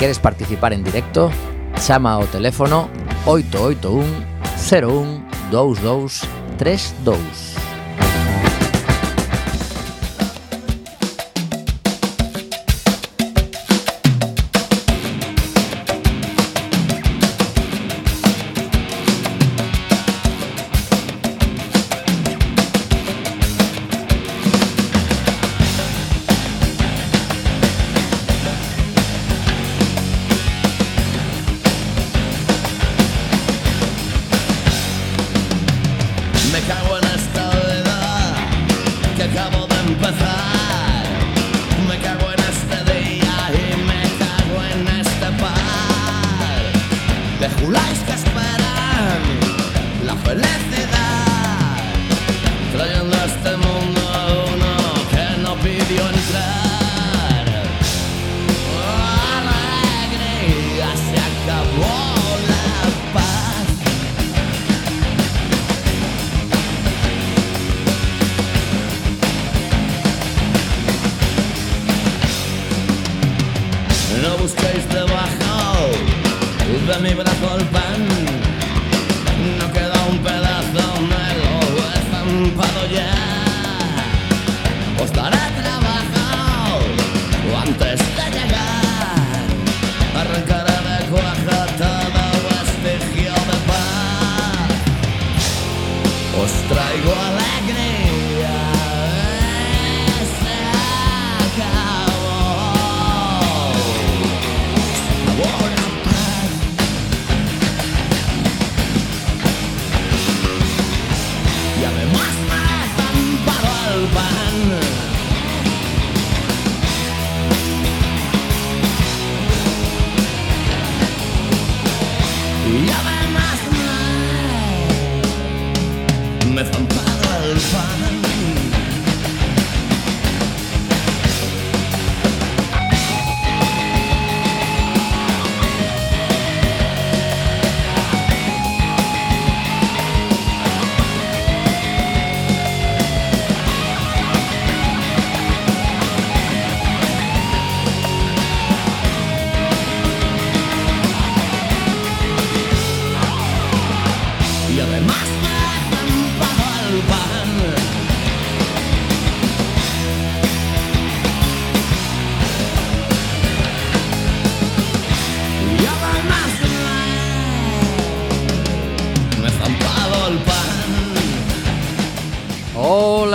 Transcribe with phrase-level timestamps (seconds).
[0.00, 1.30] queres participar en directo,
[1.76, 2.88] chama ao teléfono
[3.26, 4.00] 881
[4.56, 5.20] 01
[5.52, 6.22] 22
[6.56, 7.49] 32.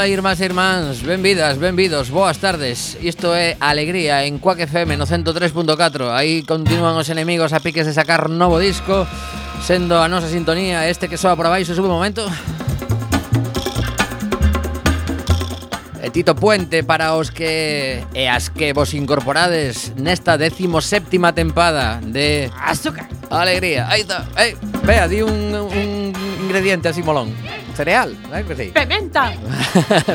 [0.05, 5.09] Hola irmás e irmáns, benvidas, benvidos, boas tardes Isto é Alegría en Quack FM no
[5.09, 9.09] 103.4 Aí continúan os enemigos a piques de sacar novo disco
[9.66, 12.21] Sendo a nosa sintonía este que soa por abaixo sube un momento
[16.05, 22.45] E Tito Puente para os que e as que vos incorporades nesta 17ª tempada de
[22.53, 23.09] Azúcar.
[23.33, 23.89] Alegría.
[23.89, 24.22] Aí está.
[24.37, 24.53] Ei,
[24.85, 25.84] vea, di un, un
[26.55, 27.33] ingrediente así molón?
[27.75, 28.71] Cereal, ¿sabes que sí?
[28.71, 29.33] Pementa.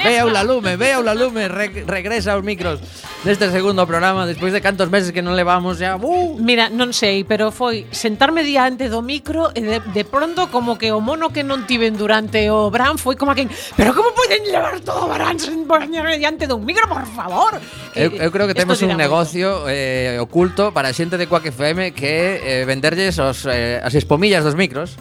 [0.02, 2.80] vea la lume, vea la lume, Re regresa aos micros
[3.20, 6.00] neste segundo programa despois de cantos meses que non levamos xa.
[6.00, 6.40] Uh.
[6.40, 10.88] Mira, non sei, pero foi sentarme diante do micro e de, de pronto como que
[10.96, 13.44] o mono que non tiven durante o Bran foi como que,
[13.76, 17.60] pero como poden levar todo o Bran sen poñerme diante dun micro, por favor?
[17.92, 21.92] Eu, eu creo que temos un negocio eh, oculto para a xente de Quack FM
[21.92, 24.96] que é eh, venderlles os, eh, as espomillas dos micros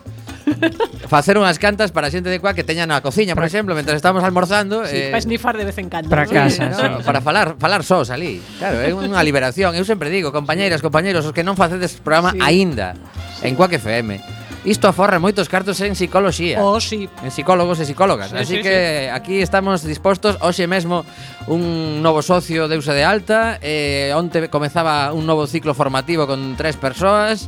[1.07, 4.23] facer unhas cantas para xente de Cuac que teñan na cociña, por exemplo, mentre estamos
[4.23, 6.09] almorzando, sí, eh, para snifar de vez en cando.
[6.09, 6.31] Para ¿no?
[6.31, 7.03] casa, sí, no, sí.
[7.05, 8.41] para falar, falar sós ali.
[8.57, 9.73] Claro, é unha liberación.
[9.73, 12.39] Eu sempre digo, compañeiras, compañeiros, os que non facedes programa sí.
[12.41, 12.93] aínda
[13.39, 13.49] sí.
[13.49, 14.19] en Cuac FM,
[14.65, 16.59] isto aforra moitos cartos en psicoloxía.
[16.59, 17.07] Oh, sí.
[17.23, 18.35] En psicólogos e psicólogas.
[18.35, 19.15] Sí, Así sí, que sí.
[19.15, 21.07] aquí estamos dispostos hoxe mesmo
[21.47, 26.59] un novo socio de Usa de Alta, eh, onte comezaba un novo ciclo formativo con
[26.59, 27.47] tres persoas,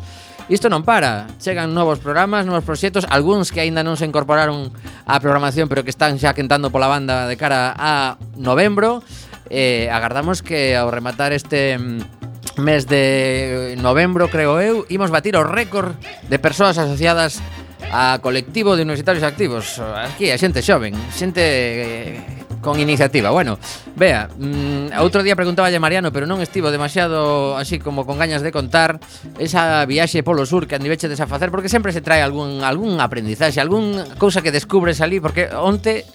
[0.51, 4.68] Isto non para, chegan novos programas, novos proxectos, algúns que aínda non se incorporaron
[5.07, 9.00] á programación, pero que están xa quentando pola banda de cara a novembro.
[9.48, 15.48] Eh, agardamos que ao rematar este mm, mes de novembro, creo eu, imos batir o
[15.48, 15.95] récord
[16.27, 17.39] de persoas asociadas
[17.88, 19.80] a colectivo de universitarios activos.
[19.80, 23.29] Aquí a xente xoven, xente eh, con iniciativa.
[23.33, 23.57] Bueno,
[23.97, 28.45] vea, mmm, outro día preguntaba a Mariano, pero non estivo demasiado así como con gañas
[28.45, 29.01] de contar
[29.41, 33.99] esa viaxe polo sur que andiveche desafacer, porque sempre se trae algún algún aprendizaxe, algún
[34.21, 36.05] cousa que descubres ali, porque onte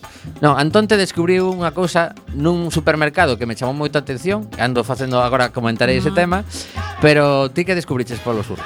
[0.42, 5.22] non, Antón te descubriu unha cousa nun supermercado que me chamou moita atención, ando facendo
[5.22, 6.18] agora comentarei ese mm.
[6.18, 6.38] tema,
[7.02, 8.58] pero ti que descubriches polo sur?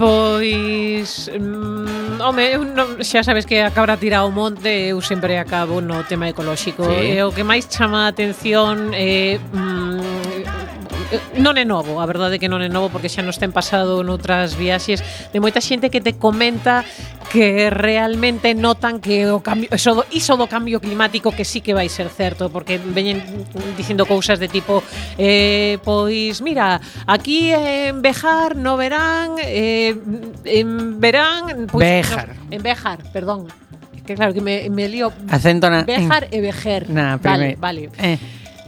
[0.00, 5.36] Pois, mm, home, eu non, xa sabes que a cabra tira o monte, eu sempre
[5.36, 6.88] acabo no tema ecolóxico.
[6.88, 7.20] Sí.
[7.20, 10.00] E o que máis chama a atención é mm,
[11.36, 14.00] non é novo, a verdade é que non é novo porque xa nos ten pasado
[14.00, 16.80] noutras viaxes de moita xente que te comenta
[17.30, 21.72] que realmente notan que o cambio, iso do, iso do cambio climático que sí que
[21.72, 23.22] vai ser certo, porque veñen
[23.78, 24.82] dicindo cousas de tipo
[25.14, 29.94] eh, pois mira, aquí en Bejar no verán eh,
[30.44, 32.34] en verán pois, Bejar.
[32.34, 33.46] No, en Bejar, perdón
[34.04, 37.94] que claro, que me, me lío Acento na, Bejar en, e Bejer na, vale, vale
[38.02, 38.18] eh.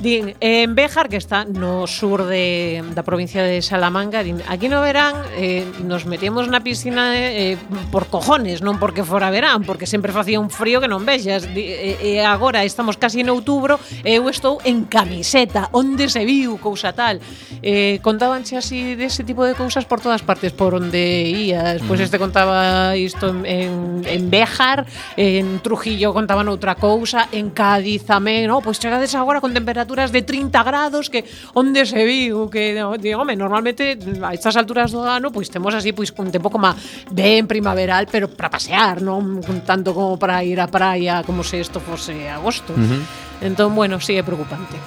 [0.02, 4.82] Din, en Béjar, que está no sur de, da provincia de Salamanca, din, aquí no
[4.82, 7.54] verán, eh, nos metemos na piscina eh,
[7.94, 11.46] por cojones, non porque fora verán, porque sempre facía un frío que non vexas.
[11.54, 16.58] E eh, agora estamos casi en outubro e eu estou en camiseta, onde se viu,
[16.58, 17.22] cousa tal.
[17.62, 21.78] Eh, contábanche así dese tipo de cousas por todas partes, por onde ías.
[21.87, 23.72] Pois este contaba isto en, en,
[24.02, 24.82] en Béjar,
[25.14, 28.58] en Trujillo contaban outra cousa, en Cádiz tamén, no?
[28.58, 31.24] Pois chegades agora con temperatura temperaturas de 30 grados que
[31.54, 35.92] onde se viu que digo, home, normalmente a estas alturas do ano pois temos así
[35.92, 36.72] pois un tempo como
[37.12, 41.78] ben primaveral, pero para pasear, non tanto como para ir á praia como se isto
[41.78, 42.72] fose agosto.
[42.72, 43.02] Uh -huh.
[43.44, 44.78] Entón, bueno, sí é preocupante.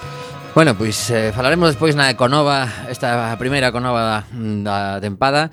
[0.55, 4.17] Bueno, pois eh, falaremos despois na Econova, esta primeira Econova da,
[4.63, 5.51] da tempada,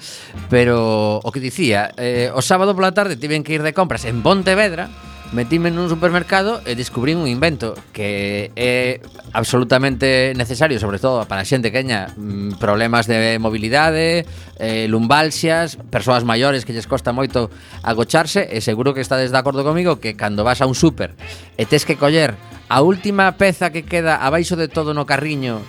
[0.49, 4.23] pero o que dicía, eh, o sábado pola tarde tiven que ir de compras en
[4.23, 9.01] Pontevedra, metíme nun supermercado e descubrín un invento que é
[9.33, 14.29] absolutamente necesario, sobre todo para a xente que teña mm, problemas de mobilidade,
[14.61, 17.49] eh, lumbalxias, persoas maiores que lles costa moito
[17.81, 21.17] agocharse e seguro que estades de acordo comigo que cando vas a un super
[21.57, 22.37] e tes que coller
[22.69, 25.65] a última peza que queda abaixo de todo no carriño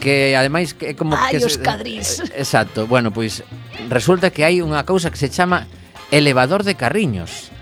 [0.00, 2.20] que ademais que é como Ai, que os se, cadrís.
[2.20, 2.84] Eh, exacto.
[2.84, 3.44] Bueno, pois
[3.88, 5.64] resulta que hai unha cousa que se chama
[6.12, 7.53] elevador de carriños.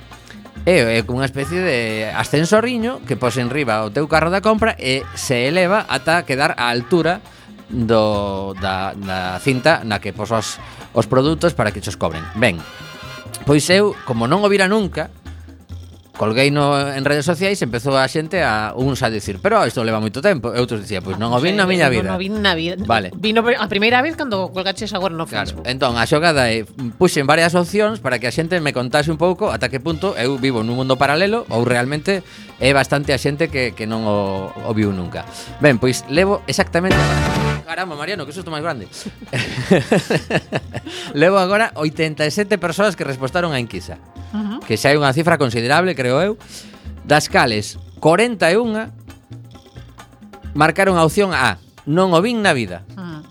[0.62, 5.02] É, é unha especie de ascensorriño que pos enriba o teu carro da compra e
[5.18, 7.18] se eleva ata quedar á altura
[7.66, 10.62] do, da, da cinta na que posas
[10.94, 12.22] os produtos para que chos cobren.
[12.38, 12.62] Ben,
[13.42, 15.10] pois eu, como non o vira nunca,
[16.16, 19.66] colguei no, en redes sociais e empezou a xente a uns a dicir, pero oh,
[19.66, 20.52] isto leva moito tempo.
[20.52, 22.12] E outros dicía, pois pues, non o vin na miña vida.
[22.12, 22.80] Non o vin na vida.
[22.84, 23.10] Vale.
[23.16, 25.64] Vino a primeira vez cando colgaches agora no Facebook.
[25.64, 25.72] Claro.
[25.72, 26.68] Entón, a xogada é
[27.00, 30.36] puxen varias opcións para que a xente me contase un pouco ata que punto eu
[30.36, 32.20] vivo nun mundo paralelo ou realmente
[32.60, 35.24] é bastante a xente que, que non o, o viu nunca.
[35.64, 36.98] Ben, pois levo exactamente
[37.72, 38.84] Caramba, Mariano, que susto máis grande.
[41.16, 43.96] Levo agora 87 persoas que respostaron a enquisa.
[44.34, 44.58] Uh -huh.
[44.60, 46.32] Que xa hai unha cifra considerable que creo eu,
[47.06, 48.90] das cales 41
[50.58, 52.82] marcaron a opción A, non o vin na vida.
[52.98, 53.22] Ah.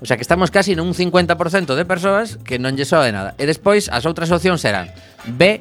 [0.00, 3.30] O sea que estamos casi nun 50% de persoas que non lle soa de nada.
[3.36, 4.88] E despois as outras opcións serán
[5.26, 5.60] B,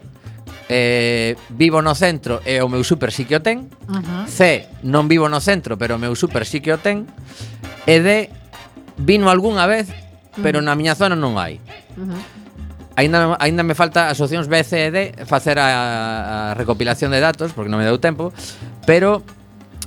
[0.70, 3.68] eh, vivo no centro e o meu super sí que o ten.
[3.90, 4.24] Uh -huh.
[4.30, 7.10] C, non vivo no centro, pero o meu super sí que o ten.
[7.84, 8.30] E D,
[9.02, 9.92] vino algunha vez,
[10.40, 11.60] pero na miña zona non hai.
[12.00, 12.39] Uh -huh.
[13.00, 17.24] Ainda, ainda me falta as opcións B, C e D facer a, a recopilación de
[17.24, 18.36] datos porque non me deu tempo,
[18.84, 19.24] pero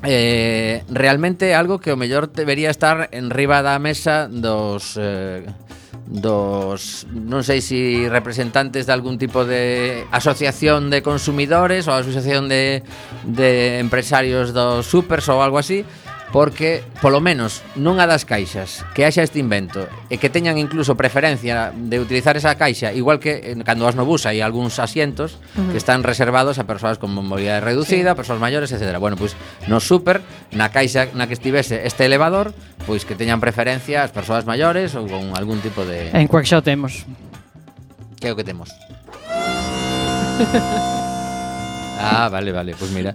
[0.00, 5.44] eh, realmente algo que o mellor debería estar en riba da mesa dos eh,
[6.08, 12.48] dos non sei se si representantes de algún tipo de asociación de consumidores ou asociación
[12.48, 12.80] de,
[13.28, 15.84] de empresarios dos supers ou algo así
[16.32, 20.96] porque polo menos non a das caixas que haxa este invento e que teñan incluso
[20.96, 25.36] preferencia de utilizar esa caixa igual que eh, cando vas no bus hai algúns asientos
[25.54, 25.70] uh -huh.
[25.76, 28.16] que están reservados a persoas con movilidade reducida, sí.
[28.16, 28.96] persoas maiores, etc.
[28.96, 29.36] Bueno, pois
[29.68, 30.24] no super,
[30.56, 32.56] na caixa na que estivese este elevador,
[32.88, 37.04] pois que teñan preferencia as persoas maiores ou con algún tipo de En Quackshot temos.
[38.16, 38.72] Que é o que temos?
[42.00, 43.14] ah, vale, vale, pois pues mira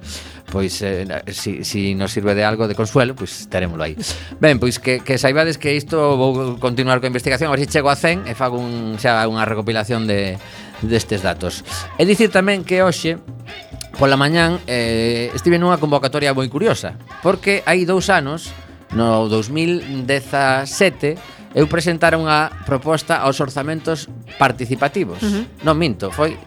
[0.51, 3.96] pois eh, si, si nos sirve de algo de consuelo, pois terémolo aí.
[4.39, 7.92] Ben, pois que, que saibades que isto vou continuar coa investigación, a ver se chego
[7.92, 10.39] a 100 e fago un, xa unha recopilación de,
[10.82, 11.68] destes datos.
[12.00, 13.20] E dicir tamén que hoxe
[13.98, 18.54] pola mañán eh, estive nunha convocatoria moi curiosa, porque hai dous anos,
[18.96, 21.18] no 2017,
[21.58, 24.06] eu presentara unha proposta aos orzamentos
[24.38, 25.20] participativos.
[25.25, 25.44] Uh -huh.
[25.66, 26.38] Non minto, foi...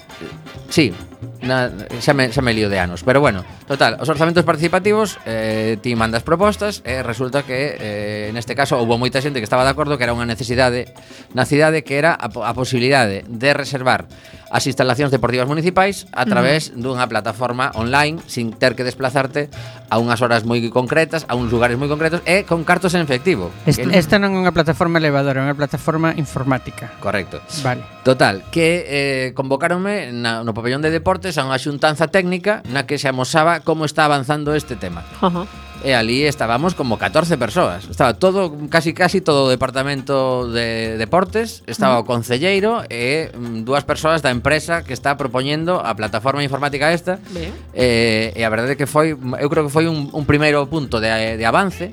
[0.71, 0.95] Sí,
[1.43, 3.03] na, xa, me, xa me lío de anos.
[3.03, 8.29] Pero bueno, total, os orzamentos participativos eh, Ti mandas propostas E eh, resulta que eh,
[8.33, 10.93] neste caso Houve moita xente que estaba de acordo Que era unha necesidade
[11.33, 14.09] na cidade Que era a, a posibilidade de reservar
[14.51, 16.83] as instalacións deportivas municipais a través mm.
[16.83, 19.47] dunha plataforma online sin ter que desplazarte
[19.89, 23.55] a unhas horas moi concretas, a uns lugares moi concretos e con cartos en efectivo.
[23.65, 23.87] Est que...
[23.95, 26.91] Esta non é unha plataforma elevadora, é unha plataforma informática.
[26.99, 27.39] Correcto.
[27.63, 27.87] Vale.
[28.03, 32.99] Total, que eh, convocaronme na, no pabellón de deportes a unha xuntanza técnica na que
[32.99, 35.07] se amosaba como está avanzando este tema.
[35.23, 35.47] Ajá.
[35.47, 37.89] Uh -huh e ali estábamos como 14 persoas.
[37.89, 43.85] Estaba todo, casi casi todo o departamento de deportes, estaba o concelleiro e mm, dúas
[43.85, 47.19] persoas da empresa que está propoñendo a plataforma informática esta.
[47.33, 47.53] Ben.
[47.73, 51.01] Eh, e a verdade é que foi, eu creo que foi un, un primeiro punto
[51.01, 51.93] de, de avance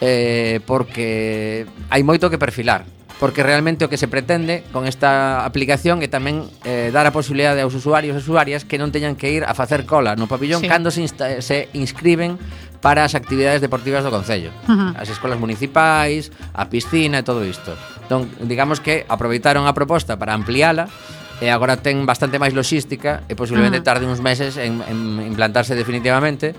[0.00, 2.84] eh, porque hai moito que perfilar
[3.20, 7.62] porque realmente o que se pretende con esta aplicación é tamén eh, dar a posibilidade
[7.62, 10.68] aos usuarios e usuarias que non teñan que ir a facer cola no pabillón sí.
[10.68, 12.36] cando se, insta, se inscriben
[12.84, 14.52] para as actividades deportivas do Concello.
[14.68, 15.00] Uh -huh.
[15.00, 17.72] As escolas municipais, a piscina e todo isto.
[18.04, 20.92] Entón, digamos que aproveitaron a proposta para ampliala
[21.40, 23.88] e agora ten bastante máis logística e posiblemente uh -huh.
[23.88, 26.52] tarde uns meses en, en implantarse definitivamente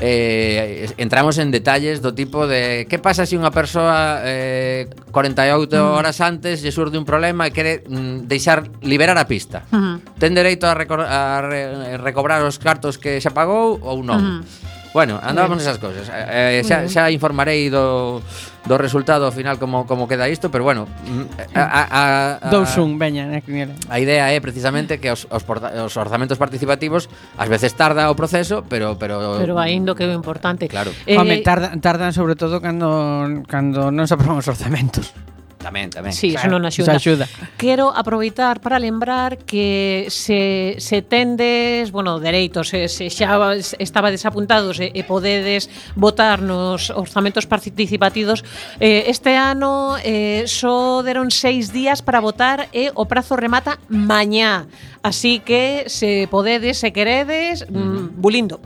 [0.00, 5.72] eh, entramos en detalles do tipo de que pasa se si unha persoa eh, 48
[5.78, 9.64] horas antes lle surde un problema e quere mm, deixar liberar a pista.
[9.72, 10.20] Mm.
[10.20, 14.44] Ten dereito a, a re recobrar os cartos que xa pagou ou non?
[14.92, 16.08] Bueno, andábamos esas cousas.
[16.12, 18.20] Eh, eh xa, xa informarei do,
[18.68, 22.02] do resultado ao final como como queda isto, pero bueno, mm, a, a, a,
[22.44, 23.72] a 2-1 veña na quiniela.
[23.88, 27.08] A idea é precisamente que os, os, porta, os orzamentos participativos
[27.40, 30.68] ás veces tarda o proceso, pero pero Pero aínda que é importante.
[30.68, 30.92] Claro.
[31.08, 35.16] Eh, Home, tardan, tardan sobre todo cando cando non se aproban os orzamentos.
[35.62, 36.10] Tamén, tamén.
[36.10, 36.58] Sí, claro.
[36.58, 36.98] non axuda.
[36.98, 37.24] Eso axuda.
[37.54, 44.82] Quero aproveitar para lembrar que se, se tendes, bueno, dereitos, se, se xa estaba desapuntados
[44.82, 48.42] e, e podedes votar nos orzamentos participativos,
[48.82, 54.66] eh, este ano eh, só deron seis días para votar e o prazo remata mañá.
[55.02, 58.60] Así que se podedes, se queredes, mm, bulindo.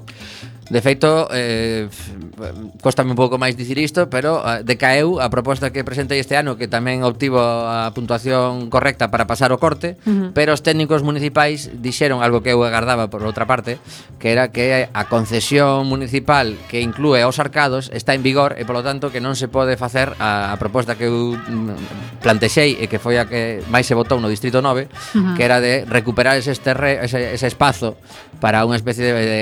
[0.68, 1.88] De feito, eh,
[2.36, 2.52] Eh,
[2.84, 6.60] costame un pouco máis dicir isto, pero eh, decaeu a proposta que presentei este ano
[6.60, 10.28] que tamén obtivo a puntuación correcta para pasar o corte, uh -huh.
[10.36, 13.80] pero os técnicos municipais dixeron algo que eu agardaba por outra parte,
[14.20, 18.84] que era que a concesión municipal que inclúe os arcados está en vigor e polo
[18.84, 23.00] tanto que non se pode facer a, a proposta que eu mm, plantexei e que
[23.00, 25.34] foi a que máis se votou no distrito 9, uh -huh.
[25.40, 27.96] que era de recuperar ese, terre, ese, ese espazo
[28.44, 29.40] para unha especie de, de, de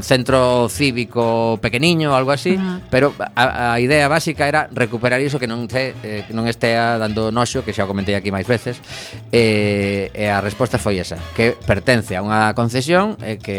[0.00, 2.78] centro cívico pequeno pequeniño ou algo así, uh -huh.
[2.86, 7.34] pero a, a idea básica era recuperar iso que non te, eh, non estea dando
[7.34, 8.78] noxo, que xa o comentei aquí máis veces,
[9.34, 13.58] eh, e a resposta foi esa, que pertence a unha concesión e eh, que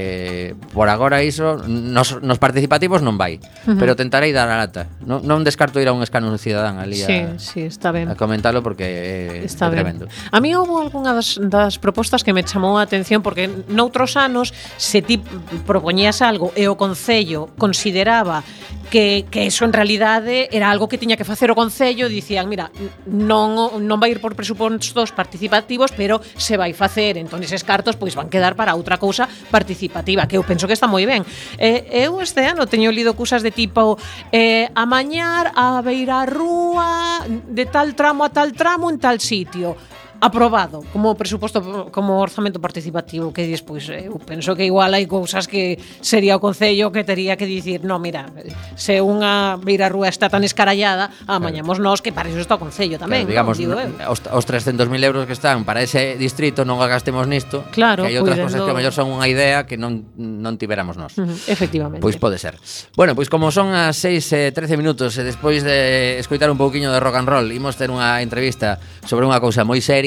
[0.72, 3.76] por agora iso nos, nos participativos non vai, uh -huh.
[3.76, 4.88] pero tentarei dar a lata.
[5.04, 8.08] Non, non descarto ir a un escano cidadán ali a, sí, sí, está ben.
[8.08, 10.08] a comentalo porque é, está é tremendo.
[10.08, 10.32] Ben.
[10.32, 14.56] A mí houve algunha das, das propostas que me chamou a atención porque noutros anos
[14.80, 15.20] se ti
[15.68, 18.44] propoñías algo e o Concello considera consideraba
[18.92, 22.70] que, que eso en realidade era algo que tiña que facer o Concello dicían, mira,
[23.10, 28.14] non, non vai ir por presupostos participativos pero se vai facer, entón eses cartos pois
[28.14, 31.26] van quedar para outra cousa participativa que eu penso que está moi ben.
[31.58, 33.98] Eh, eu este ano teño lido cousas de tipo
[34.30, 39.74] eh, amañar a beira rúa de tal tramo a tal tramo en tal sitio
[40.20, 45.06] aprobado como presuposto como orzamento participativo que dis pois eh, eu penso que igual hai
[45.06, 48.32] cousas que sería o concello que tería que dicir, no, mira,
[48.76, 51.92] se unha beira rúa está tan escarallada, amañamos claro.
[51.92, 53.28] nós que para iso está o concello tamén.
[53.28, 57.28] Claro, digamos, no, os, os 300.000 euros que están para ese distrito non a gastemos
[57.28, 60.56] nisto, claro, que hai outras cousas que a mellor son unha idea que non non
[60.56, 61.14] tiveramos nós.
[61.20, 62.02] Uh -huh, efectivamente.
[62.02, 62.56] Pois pode ser.
[62.96, 66.58] Bueno, pois como son as 6 e eh, 13 minutos e despois de escoitar un
[66.58, 70.05] pouquiño de rock and roll, imos ter unha entrevista sobre unha cousa moi seria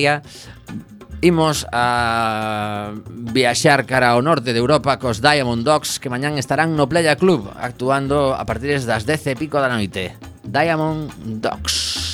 [1.21, 2.95] Imos a
[3.35, 7.51] viaxar cara ao norte de Europa cos Diamond Dogs que mañán estarán no Playa Club
[7.59, 10.15] actuando a partir das 10 e pico da noite.
[10.47, 11.11] Diamond
[11.43, 12.08] Dogs.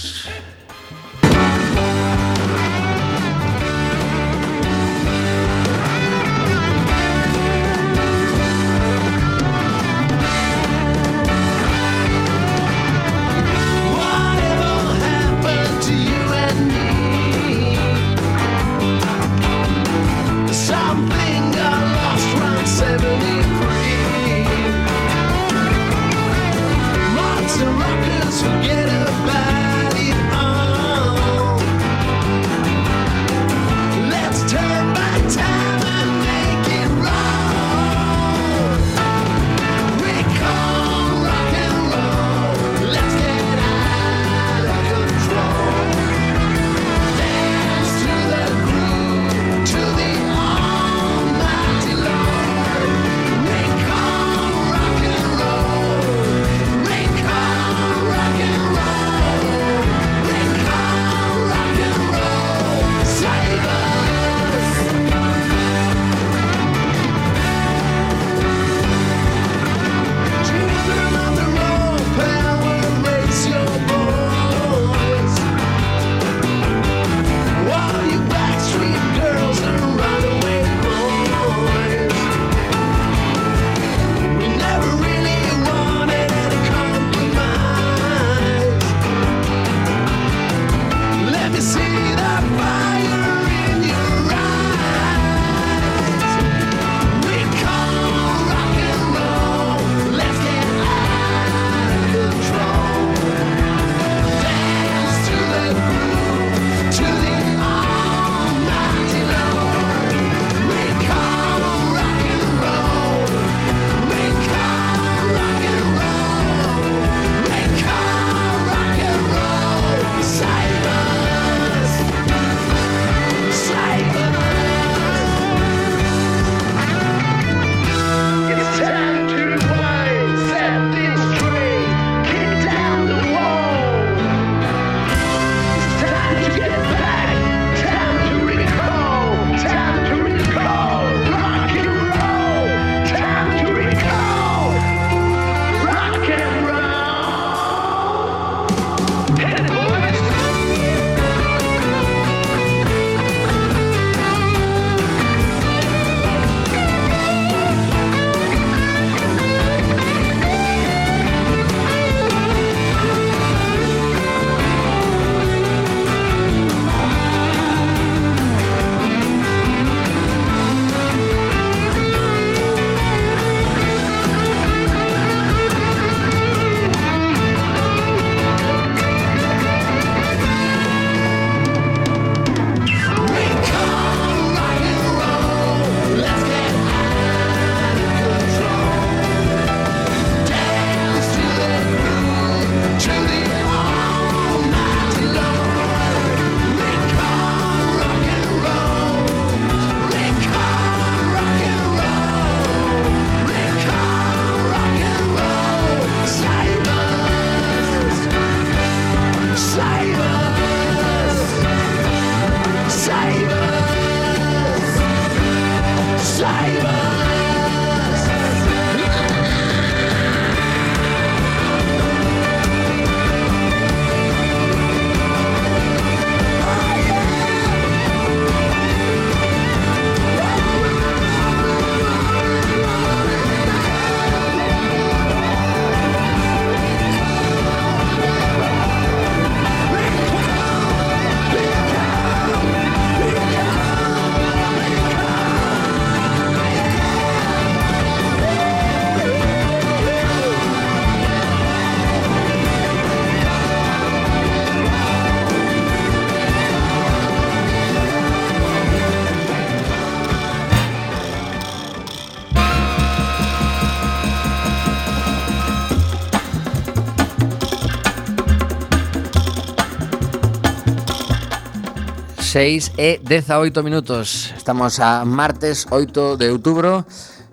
[272.54, 274.54] 6 e 18 minutos.
[274.56, 277.02] Estamos a martes 8 de outubro.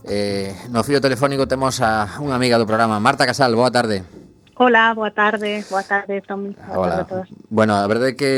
[0.05, 4.05] Eh, no fío telefónico temos a unha amiga do programa, Marta Casal, boa tarde.
[4.61, 6.53] Hola, boa tarde, boa tarde, Tommy.
[6.53, 6.89] Boa Hola.
[6.93, 7.27] tarde a todos.
[7.49, 8.31] Bueno, a verdade é que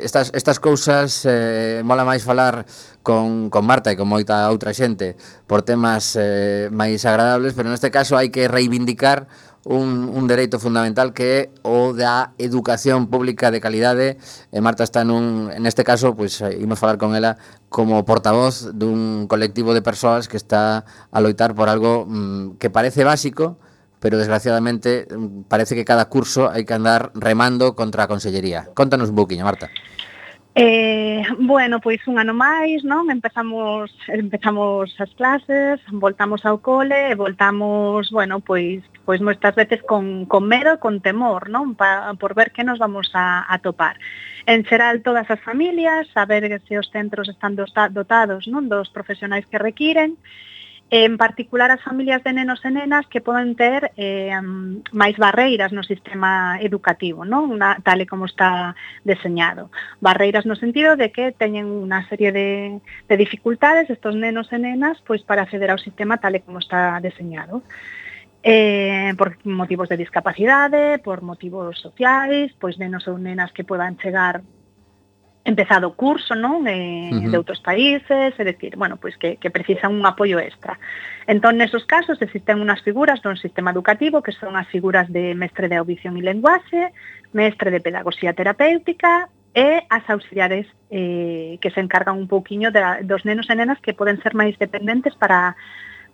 [0.00, 2.64] estas, estas cousas eh, mola máis falar
[3.04, 5.12] con, con Marta e con moita outra xente
[5.44, 9.28] por temas eh, máis agradables, pero neste caso hai que reivindicar
[9.68, 14.16] un, un dereito fundamental que é o da educación pública de calidade.
[14.48, 17.36] E Marta está nun, en este caso, pois pues, eh, imos falar con ela
[17.68, 23.04] como portavoz dun colectivo de persoas que está a loitar por algo mm, que parece
[23.04, 23.60] básico,
[24.00, 28.72] pero desgraciadamente mm, parece que cada curso hai que andar remando contra a consellería.
[28.72, 29.68] Contanos un buquiño, Marta.
[30.60, 33.14] Eh, bueno, pois un ano máis, non?
[33.14, 40.50] Empezamos empezamos as clases, voltamos ao cole, voltamos, bueno, pois pois moitas veces con, con
[40.50, 41.78] medo e con temor, non?
[41.78, 44.02] Pa, por ver que nos vamos a, a topar.
[44.50, 49.62] En xeral todas as familias, saber se os centros están dotados, non, dos profesionais que
[49.62, 50.18] requiren,
[50.90, 54.32] En particular as familias de nenos e nenas que poden ter eh,
[54.88, 57.52] máis barreiras no sistema educativo, non?
[57.52, 58.72] Una, tal e como está
[59.04, 59.68] deseñado.
[60.00, 64.96] Barreiras no sentido de que teñen unha serie de, de dificultades estos nenos e nenas
[65.04, 67.60] pois para acceder ao sistema tal e como está deseñado.
[68.40, 74.40] Eh, por motivos de discapacidade, por motivos sociais, pois nenos ou nenas que podan chegar
[75.48, 76.68] empezado o curso, non?
[76.68, 77.30] Eh, uh -huh.
[77.32, 80.76] de outros países, é dicir, bueno, pois que, que precisan un apoio extra.
[81.24, 85.72] Entón, nesos casos, existen unhas figuras dun sistema educativo que son as figuras de mestre
[85.72, 86.92] de audición e lenguaxe,
[87.32, 93.24] mestre de pedagogía terapéutica e as auxiliares eh, que se encargan un pouquiño de, dos
[93.24, 95.56] nenos e nenas que poden ser máis dependentes para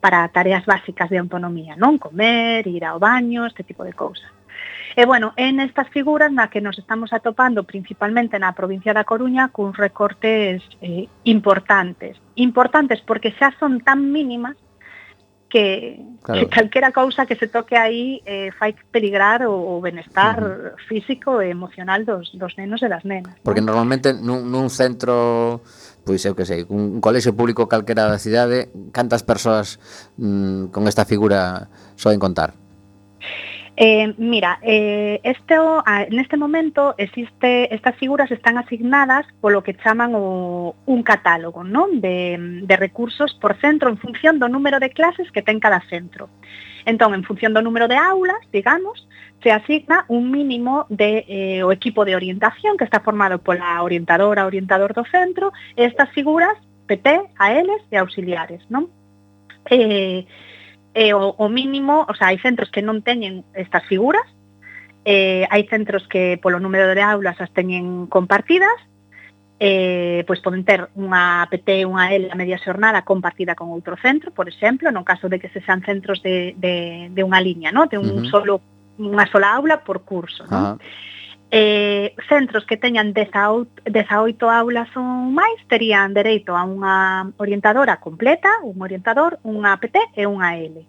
[0.05, 1.97] para tareas básicas de autonomía, non?
[1.97, 4.29] Comer, ir ao baño, este tipo de cousas.
[4.96, 9.50] E, bueno, en estas figuras na que nos estamos atopando principalmente na provincia da Coruña
[9.50, 12.14] cun recortes eh, importantes.
[12.38, 14.54] Importantes porque xa son tan mínimas
[15.54, 16.40] que, claro.
[16.40, 20.78] que calquera cousa que se toque aí eh, fai peligrar o, o benestar uh -huh.
[20.87, 23.35] físico e emocional dos, dos nenos e das nenas.
[23.42, 23.70] Porque ¿no?
[23.70, 25.62] normalmente nun, nun centro
[26.02, 29.78] pois eu que sei, un, un colexio público calquera da cidade, cantas persoas
[30.18, 32.54] mm, con esta figura soen contar?
[33.76, 35.56] Eh, mira, eh, este,
[36.10, 41.98] neste momento existe estas figuras están asignadas polo que chaman o, un catálogo non?
[41.98, 46.30] De, de recursos por centro en función do número de clases que ten cada centro.
[46.87, 49.08] Entón, en función do número de aulas, digamos,
[49.42, 54.46] se asigna un mínimo de eh, o equipo de orientación que está formado pola orientadora,
[54.46, 56.54] orientador do centro, e estas figuras
[56.87, 57.10] PT,
[57.42, 58.87] ALs e auxiliares, non?
[59.66, 60.28] Eh,
[60.94, 64.24] e o, o mínimo, o sea, hai centros que non teñen estas figuras,
[65.04, 68.78] eh, hai centros que polo número de aulas as teñen compartidas,
[69.59, 74.30] eh, pois poden ter unha PT, unha L a media xornada compartida con outro centro,
[74.30, 77.87] por exemplo, no caso de que se sean centros de, de, de unha liña, no?
[77.87, 78.30] de un uh -huh.
[78.30, 78.52] solo
[78.94, 80.46] unha sola aula por curso.
[80.46, 80.59] ¿no?
[80.59, 81.13] Uh -huh
[81.57, 88.51] eh, centros que teñan 18, 18 aulas ou máis terían dereito a unha orientadora completa,
[88.67, 90.83] un orientador, unha APT e unha L.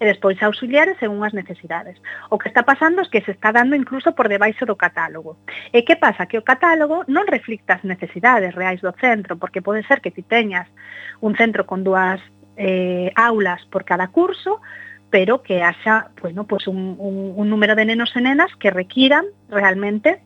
[0.00, 2.00] E despois auxiliares según as necesidades.
[2.32, 5.36] O que está pasando é que se está dando incluso por debaixo do catálogo.
[5.76, 6.24] E que pasa?
[6.24, 10.24] Que o catálogo non reflicta as necesidades reais do centro, porque pode ser que ti
[10.24, 10.72] teñas
[11.20, 12.24] un centro con dúas
[12.56, 14.64] eh, aulas por cada curso,
[15.10, 19.24] pero que haya bueno, pues un, un, un número de nenos e nenas que requiran
[19.48, 20.20] realmente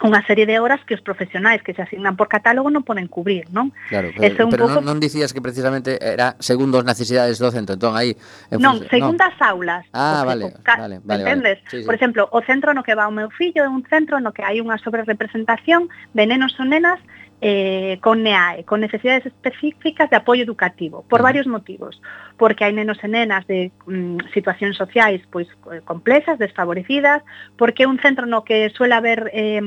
[0.00, 3.44] unha serie de horas que os profesionais que se asignan por catálogo non poden cubrir,
[3.52, 3.68] non?
[3.92, 4.80] Claro, pero, Eso un pero pouco...
[4.80, 8.16] non, non dicías que precisamente era segundo as necesidades do centro, entón aí...
[8.48, 8.88] En non, función...
[8.88, 9.84] segundo as aulas.
[9.92, 10.80] Ah, vale, ca...
[10.80, 11.20] vale, vale.
[11.20, 11.60] Entendes?
[11.60, 11.70] Vale.
[11.70, 11.86] Sí, sí.
[11.86, 14.40] Por exemplo, o centro no que va o meu fillo é un centro no que
[14.40, 16.96] hai unha sobrerepresentación de nenos ou nenas
[17.40, 22.00] eh, con NEAE, con necesidades específicas de apoio educativo, por varios motivos,
[22.36, 27.24] porque hai nenos e nenas de mm, situacións sociais pois eh, complexas, desfavorecidas,
[27.56, 29.60] porque un centro no que suele haber eh,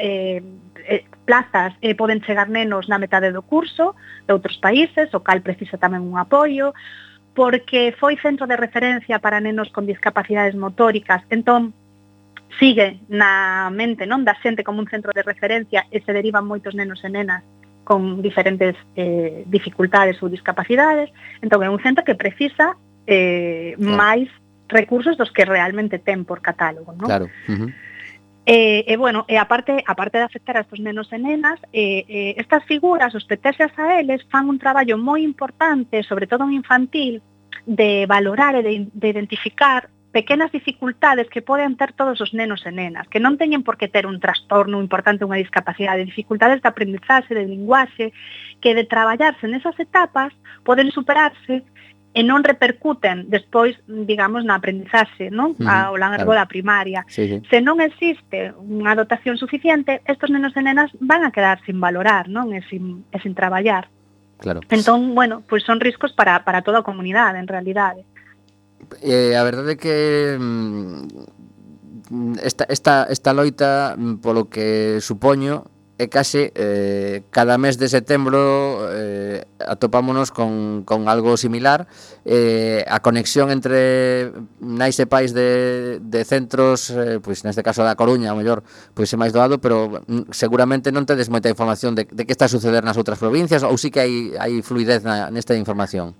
[0.00, 3.92] eh, plazas eh, poden chegar nenos na metade do curso
[4.24, 6.72] de outros países, o cal precisa tamén un apoio,
[7.36, 11.76] porque foi centro de referencia para nenos con discapacidades motóricas, entón
[12.62, 16.78] sigue na mente non da xente como un centro de referencia e se derivan moitos
[16.78, 17.42] nenos e nenas
[17.82, 21.10] con diferentes eh, dificultades ou discapacidades.
[21.42, 22.78] Entón, é un centro que precisa
[23.10, 23.98] eh, claro.
[23.98, 24.30] máis
[24.70, 26.94] recursos dos que realmente ten por catálogo.
[26.94, 27.10] Non?
[27.10, 27.26] Claro.
[27.50, 27.70] Uh eh, -huh.
[28.42, 31.58] E, eh, eh, bueno, e eh, aparte, aparte de afectar a estos nenos e nenas,
[31.74, 36.46] eh, eh, estas figuras, os petexias a eles, fan un traballo moi importante, sobre todo
[36.46, 37.22] en infantil,
[37.66, 42.72] de valorar e de, de identificar pequenas dificultades que poden ter todos os nenos e
[42.72, 47.32] nenas, que non teñen por que ter un trastorno importante, unha discapacidade, dificultades de aprendizaxe,
[47.32, 48.12] de linguaxe,
[48.60, 51.64] que de traballarse nesas etapas poden superarse
[52.12, 55.56] e non repercuten despois, digamos, na aprendizaxe, non?
[55.56, 56.44] Uh -huh, Ao largo claro.
[56.44, 57.00] da primaria.
[57.08, 57.36] Sí, sí.
[57.48, 62.28] Se non existe unha dotación suficiente, estos nenos e nenas van a quedar sin valorar,
[62.28, 62.52] non?
[62.52, 63.88] E sin, e sin traballar.
[64.36, 64.60] Claro.
[64.68, 68.04] Entón, bueno, pois pues son riscos para, para toda a comunidade, en realidade
[69.02, 71.06] eh, a verdade é que mm,
[72.42, 75.64] esta, esta, esta loita mm, polo que supoño
[76.02, 81.86] é case eh, cada mes de setembro eh, atopámonos con, con algo similar.
[82.24, 87.94] Eh, a conexión entre nais e pais de, de centros eh, pois neste caso da
[87.94, 88.66] Coruña o mellor
[88.96, 92.50] pois é máis doado pero mm, seguramente non tedes moita información de, de que está
[92.50, 96.14] a suceder nas outras provincias ou sí que hai, hai fluidez na, nesta información.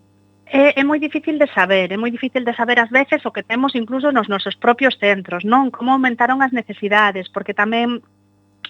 [0.53, 3.41] É, é moi difícil de saber, é moi difícil de saber ás veces o que
[3.41, 5.73] temos incluso nos nosos propios centros, non?
[5.73, 8.05] Como aumentaron as necesidades, porque tamén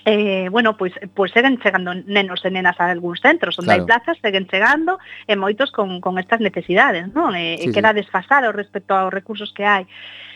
[0.07, 3.83] eh, bueno, pois, pois seguen chegando nenos e nenas a algúns centros onde claro.
[3.83, 7.35] hai plazas, seguen chegando e moitos con, con estas necesidades non?
[7.35, 9.83] E, sí, queda desfasado respecto aos recursos que hai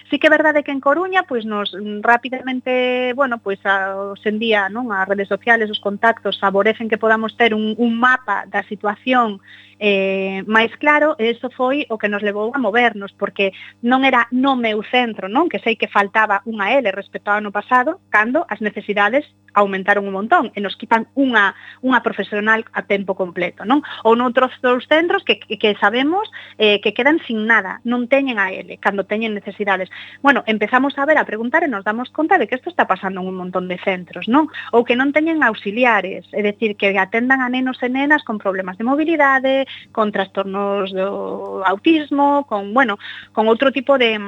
[0.08, 4.38] Sí que é verdade que en Coruña, pois nos rapidamente, bueno, pois a, os en
[4.38, 8.62] día, non, as redes sociales, os contactos favorecen que podamos ter un, un mapa da
[8.70, 9.42] situación
[9.78, 13.52] eh, máis claro, e eso foi o que nos levou a movernos, porque
[13.84, 15.50] non era no meu centro, non?
[15.52, 20.12] Que sei que faltaba unha L respecto ao ano pasado, cando as necesidades aumentaron un
[20.12, 23.80] montón e nos quitan unha, unha profesional a tempo completo, non?
[24.04, 26.28] Ou noutros dos centros que, que sabemos
[26.60, 29.88] eh, que quedan sin nada, non teñen a L cando teñen necesidades.
[30.22, 33.20] Bueno, empezamos a ver, a preguntar e nos damos conta de que isto está pasando
[33.20, 34.48] en un montón de centros, non?
[34.72, 38.78] Ou que non teñen auxiliares, é dicir, que atendan a nenos e nenas con problemas
[38.78, 42.98] de mobilidade, con trastornos do autismo, con, bueno,
[43.32, 44.18] con outro tipo de,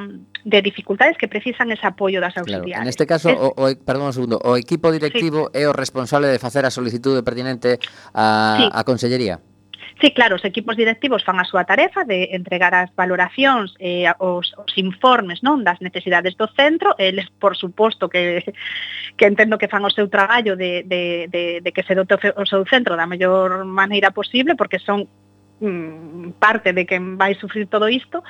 [0.45, 2.79] de dificultades que precisan ese apoio das auxiliares.
[2.79, 2.83] Claro.
[2.83, 3.39] En este caso, es...
[3.39, 5.63] o, o, perdón un segundo, o equipo directivo sí.
[5.63, 7.79] é o responsable de facer a solicitude pertinente
[8.15, 8.65] a, sí.
[8.73, 9.41] a Consellería?
[10.01, 14.15] Sí, claro, os equipos directivos fan a súa tarefa de entregar as valoracións e eh,
[14.23, 18.47] os, os informes non das necesidades do centro, eles por suposto que,
[19.19, 22.47] que entendo que fan o seu traballo de, de, de, de que se dote o
[22.47, 25.11] seu centro da mellor maneira posible, porque son
[25.59, 28.23] mm, parte de quen vai sufrir todo isto,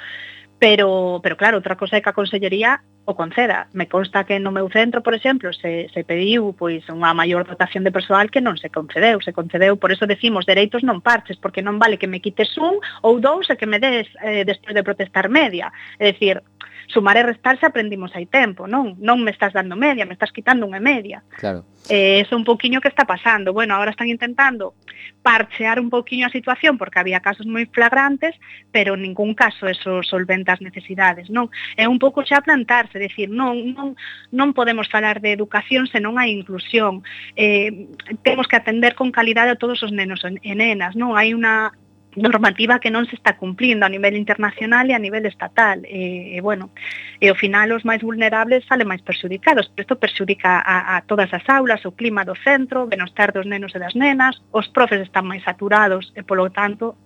[0.57, 3.68] pero, pero claro, outra cosa é que a Consellería o conceda.
[3.72, 7.80] Me consta que no meu centro, por exemplo, se, se pediu pois unha maior dotación
[7.80, 11.64] de persoal que non se concedeu, se concedeu, por eso decimos dereitos non parches, porque
[11.64, 14.84] non vale que me quites un ou dous e que me des eh, despois de
[14.84, 15.72] protestar media.
[15.96, 16.44] É dicir,
[16.88, 18.96] sumar e restar se aprendimos hai tempo, non?
[18.98, 21.20] Non me estás dando media, me estás quitando unha media.
[21.37, 21.68] Claro.
[21.88, 23.53] Eh, eso un poquinho que está pasando.
[23.53, 24.74] Bueno, agora están intentando
[25.22, 28.33] parchear un poquinho a situación porque había casos moi flagrantes,
[28.72, 31.53] pero en ningún caso eso solventa as necesidades, non?
[31.77, 33.92] É un pouco xa plantarse, decir, non, non,
[34.33, 37.05] non podemos falar de educación se non hai inclusión.
[37.37, 37.92] Eh,
[38.24, 41.12] temos que atender con calidade a todos os nenos e nenas, non?
[41.12, 41.77] Hai unha
[42.16, 45.84] normativa que non se está cumplindo a nivel internacional e a nivel estatal.
[45.84, 46.72] E, e bueno,
[47.20, 51.28] e ao final os máis vulnerables salen máis perxudicados, pero isto perxudica a, a todas
[51.30, 55.04] as aulas, o clima do centro, o benestar dos nenos e das nenas, os profes
[55.04, 56.96] están máis saturados e polo tanto,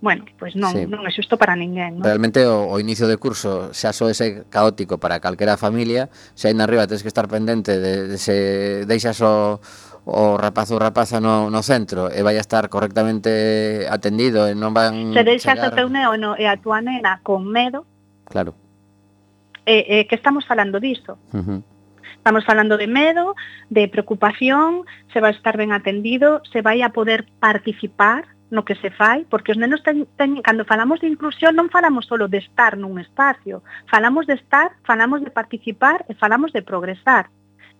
[0.00, 0.84] bueno, pois pues non, sí.
[0.84, 2.00] non é xusto para ninguén.
[2.00, 2.04] Non?
[2.04, 6.54] Realmente o, o inicio de curso xa só ese caótico para calquera familia, se aí
[6.56, 9.60] na arriba tens que estar pendente de, de se deixas o
[10.06, 14.70] o rapaz ou rapaza no, no centro e vai a estar correctamente atendido e non
[14.70, 15.74] van Se deixas chegar...
[15.74, 17.82] o teu neno e a tua nena con medo
[18.30, 18.54] Claro
[19.66, 21.60] E, e que estamos falando disto uh -huh.
[22.22, 23.34] Estamos falando de medo,
[23.70, 28.94] de preocupación Se vai estar ben atendido Se vai a poder participar no que se
[28.94, 32.78] fai, porque os nenos ten, ten, cando falamos de inclusión non falamos solo de estar
[32.78, 37.26] nun espacio, falamos de estar, falamos de participar e falamos de progresar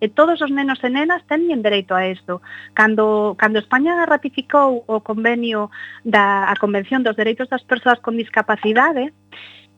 [0.01, 2.45] e todos os nenos e nenas teñen dereito a isto.
[2.75, 5.73] Cando, cando España ratificou o convenio
[6.05, 9.13] da a Convención dos Dereitos das Persoas con Discapacidade,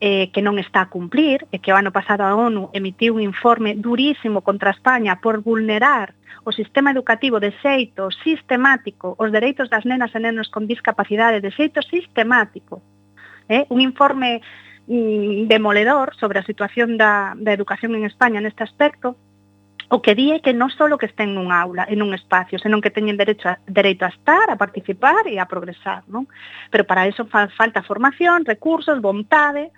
[0.00, 3.22] eh, que non está a cumplir, e que o ano pasado a ONU emitiu un
[3.22, 6.14] informe durísimo contra España por vulnerar
[6.46, 11.50] o sistema educativo de xeito sistemático, os dereitos das nenas e nenos con discapacidade de
[11.50, 12.82] xeito sistemático.
[13.48, 13.66] Eh?
[13.70, 14.40] Un informe
[14.86, 19.18] mm, demoledor sobre a situación da, da educación en España neste aspecto,
[19.88, 22.84] O que di é que non só que estén nun aula en un espacio, senón
[22.84, 26.04] que teñen derecho a, dereito a estar, a participar e a progresar.
[26.12, 26.28] Non?
[26.68, 29.72] Pero para eso fa, falta formación, recursos, vontade,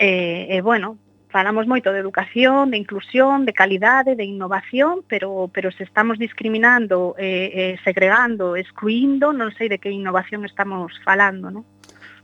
[0.00, 0.96] e, eh, eh, bueno,
[1.28, 7.12] falamos moito de educación, de inclusión, de calidade, de innovación, pero, pero se estamos discriminando,
[7.18, 11.68] eh, eh, segregando, excluindo, non sei de que innovación estamos falando, non?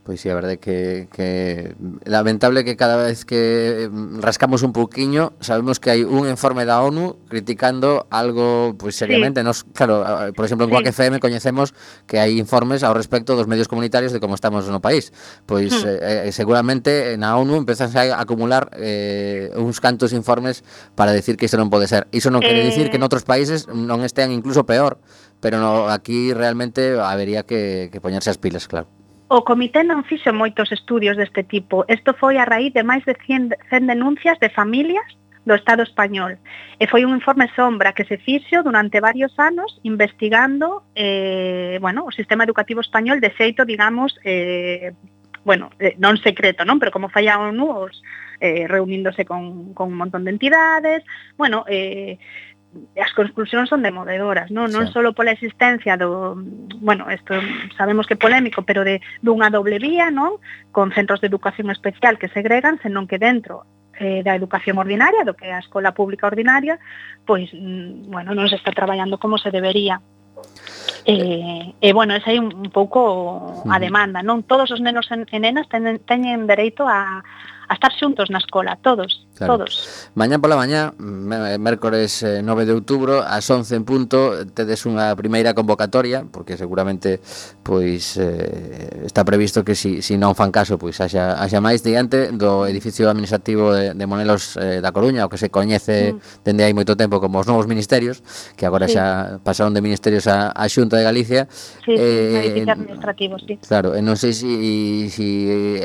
[0.03, 3.87] Pois sí, a verdade que, que lamentable que cada vez que
[4.17, 9.41] rascamos un pouquiño sabemos que hai un informe da ONU criticando algo pois seriamente.
[9.41, 9.45] Sí.
[9.45, 10.01] Nos, claro,
[10.33, 10.73] por exemplo, en sí.
[10.73, 11.77] Quack FM coñecemos
[12.09, 15.13] que hai informes ao respecto dos medios comunitarios de como estamos no país.
[15.45, 15.85] Pois hmm.
[15.85, 20.65] eh, eh seguramente na ONU empezan a acumular eh, uns cantos informes
[20.97, 22.09] para decir que iso non pode ser.
[22.09, 22.49] Iso non eh...
[22.49, 24.97] quere dicir que en outros países non estean incluso peor,
[25.45, 28.89] pero no, aquí realmente habería que, que poñerse as pilas, claro.
[29.31, 31.87] O comité non fixo moitos estudios deste tipo.
[31.87, 35.07] Isto foi a raíz de máis de 100, 100 denuncias de familias
[35.47, 36.35] do Estado español.
[36.75, 42.11] E foi un informe sombra que se fixo durante varios anos investigando eh, bueno, o
[42.11, 44.91] sistema educativo español de xeito, digamos, eh,
[45.47, 46.75] bueno, eh, non secreto, non?
[46.75, 48.03] Pero como fai a ONU, os,
[48.43, 51.07] eh, reuníndose con, con un montón de entidades,
[51.39, 52.19] bueno, eh,
[52.95, 54.95] as conclusións son demoledoras, non, non sí.
[54.95, 56.39] só pola existencia do,
[56.79, 57.35] bueno, isto
[57.75, 60.39] sabemos que é polémico, pero de dunha doble vía, non,
[60.71, 63.67] con centros de educación especial que segregan, senón que dentro
[63.99, 66.79] eh, da educación ordinaria, do que é a escola pública ordinaria,
[67.27, 69.99] pois, mm, bueno, non se está traballando como se debería.
[71.05, 74.47] Eh, e, eh, eh, bueno, esa é un, un pouco a demanda, non?
[74.47, 77.19] Todos os nenos e nenas teñen, teñen dereito a,
[77.67, 79.65] a estar xuntos na escola, todos claro.
[79.65, 80.09] todos.
[80.13, 85.57] Mañá pola mañá, mércores eh, 9 de outubro, ás 11 en punto, tedes unha primeira
[85.57, 87.17] convocatoria, porque seguramente
[87.65, 92.29] pois eh, está previsto que si, si non fan caso, pois haxa, haxa máis diante
[92.35, 96.45] do edificio administrativo de, de Monelos eh, da Coruña, o que se coñece mm.
[96.45, 98.21] dende hai moito tempo como os novos ministerios,
[98.59, 98.99] que agora sí.
[98.99, 101.47] xa pasaron de ministerios a, a Xunta de Galicia.
[101.81, 103.57] Sí, eh, administrativo, sí.
[103.63, 105.27] Claro, e non sei se si, si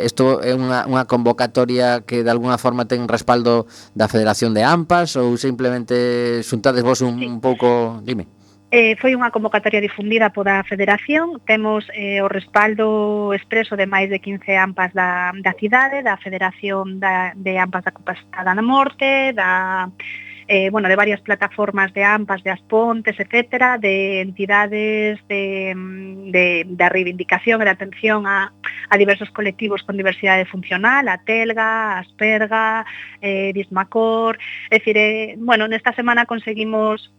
[0.04, 4.62] isto é unha, unha convocatoria que de alguna forma ten respaldo respaldo da Federación de
[4.64, 7.26] AMPAS ou simplemente xuntades vos un, sí.
[7.26, 8.26] un pouco, dime.
[8.74, 14.18] Eh, foi unha convocatoria difundida pola Federación, temos eh, o respaldo expreso de máis de
[14.18, 19.86] 15 AMPAs da, da cidade, da Federación da, de AMPAs da Capacidade da Morte, da
[20.48, 26.64] eh, bueno, de varias plataformas de AMPAS, de Aspontes, etcétera, de entidades de, mm, de,
[26.68, 28.52] de reivindicación e de atención a,
[28.88, 32.86] a diversos colectivos con diversidade funcional, a Telga, a Asperga,
[33.20, 34.38] eh, Dismacor,
[34.70, 37.10] é dicir, eh, bueno, nesta semana conseguimos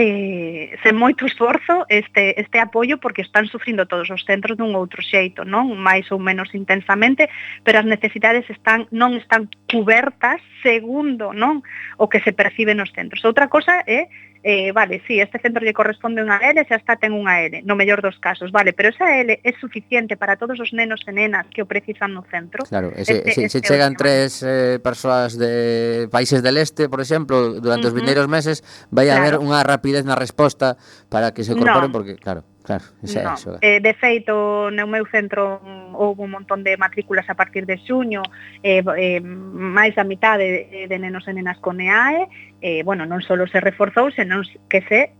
[0.00, 5.04] eh, sen moito esforzo este, este apoio porque están sufrindo todos os centros dun outro
[5.04, 7.28] xeito, non máis ou menos intensamente,
[7.60, 11.60] pero as necesidades están non están cubertas segundo non
[12.00, 13.20] o que se percibe nos centros.
[13.28, 14.08] Outra cosa é
[14.42, 17.76] eh, vale, sí, este centro lle corresponde unha L, xa está ten unha L, no
[17.76, 21.44] mellor dos casos, vale, pero esa L é suficiente para todos os nenos e nenas
[21.52, 22.64] que o precisan no centro.
[22.64, 26.88] Claro, e se, este, se, este se chegan tres eh, persoas de países del este,
[26.88, 27.94] por exemplo, durante uh -huh.
[27.94, 29.20] os vindeiros meses, vai claro.
[29.20, 30.80] haber unha rapidez na resposta
[31.12, 31.96] para que se incorporen, no.
[31.96, 32.44] porque, claro.
[32.62, 33.30] Claro, esa no.
[33.30, 33.58] é iso.
[33.62, 35.58] Eh, de feito, no meu centro
[35.96, 38.22] houve un montón de matrículas a partir de xuño,
[38.62, 42.28] eh, eh, máis da mitade de, de nenos e nenas con EAE,
[42.60, 45.12] eh, bueno, non só se reforzou, senón que se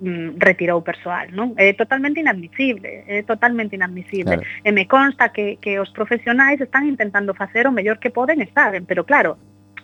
[0.00, 1.52] mm, retirou persoal, non?
[1.60, 4.40] É totalmente inadmisible, é totalmente inadmisible.
[4.40, 4.64] Claro.
[4.64, 8.48] E me consta que, que os profesionais están intentando facer o mellor que poden e
[8.54, 9.36] saben, pero claro,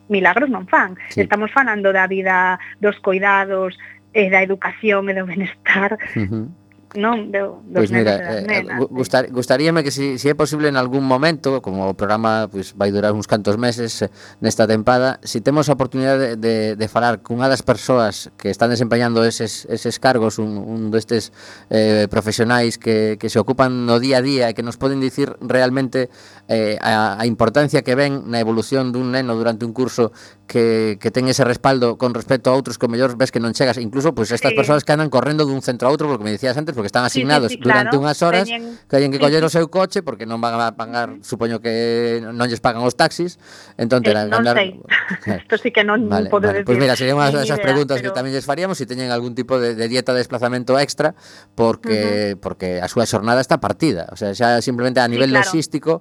[0.08, 0.96] milagros non fan.
[1.12, 1.24] Sí.
[1.24, 3.76] Estamos falando da vida, dos cuidados,
[4.14, 5.98] e da educación e do benestar.
[6.14, 6.63] Uh -huh
[6.94, 10.26] non do, dos pois pues mira, nenas, eh, nenas, gustar, gustaríame que se si, si
[10.30, 14.06] é posible en algún momento, como o programa pois, pues, vai durar uns cantos meses
[14.06, 18.30] eh, nesta tempada, se si temos a oportunidade de, de, de falar cunha das persoas
[18.38, 21.34] que están desempeñando eses, eses cargos, un, un destes
[21.68, 25.34] eh, profesionais que, que se ocupan no día a día e que nos poden dicir
[25.42, 26.08] realmente
[26.48, 30.12] eh, a, a importancia que ven na evolución dun neno durante un curso
[30.46, 33.80] que, que ten ese respaldo con respecto a outros que mellor ves que non chegas,
[33.80, 34.56] incluso pois pues, estas sí.
[34.56, 37.48] persoas que andan correndo dun centro a outro, porque me decías antes, porque están asignados
[37.48, 37.88] sí, sí, sí, claro.
[37.88, 38.76] durante unhas horas, Teñen...
[38.84, 41.24] que hayan que coller sí, o seu coche porque non van a pagar, uh -huh.
[41.24, 43.40] supoño que non lles pagan os taxis,
[43.80, 44.60] entón eh, terán non andar...
[44.60, 44.76] sei.
[45.48, 46.60] Isto sí que non vale, podo vale.
[46.60, 46.68] decir.
[46.68, 48.12] Pois pues mira, serían unhas esas idea, preguntas pero...
[48.12, 51.16] que tamén lles faríamos se si teñen algún tipo de, de dieta de desplazamento extra
[51.56, 52.42] porque uh -huh.
[52.44, 55.48] porque a súa xornada está partida, o sea, xa simplemente a nivel sí, claro.
[55.48, 55.92] logístico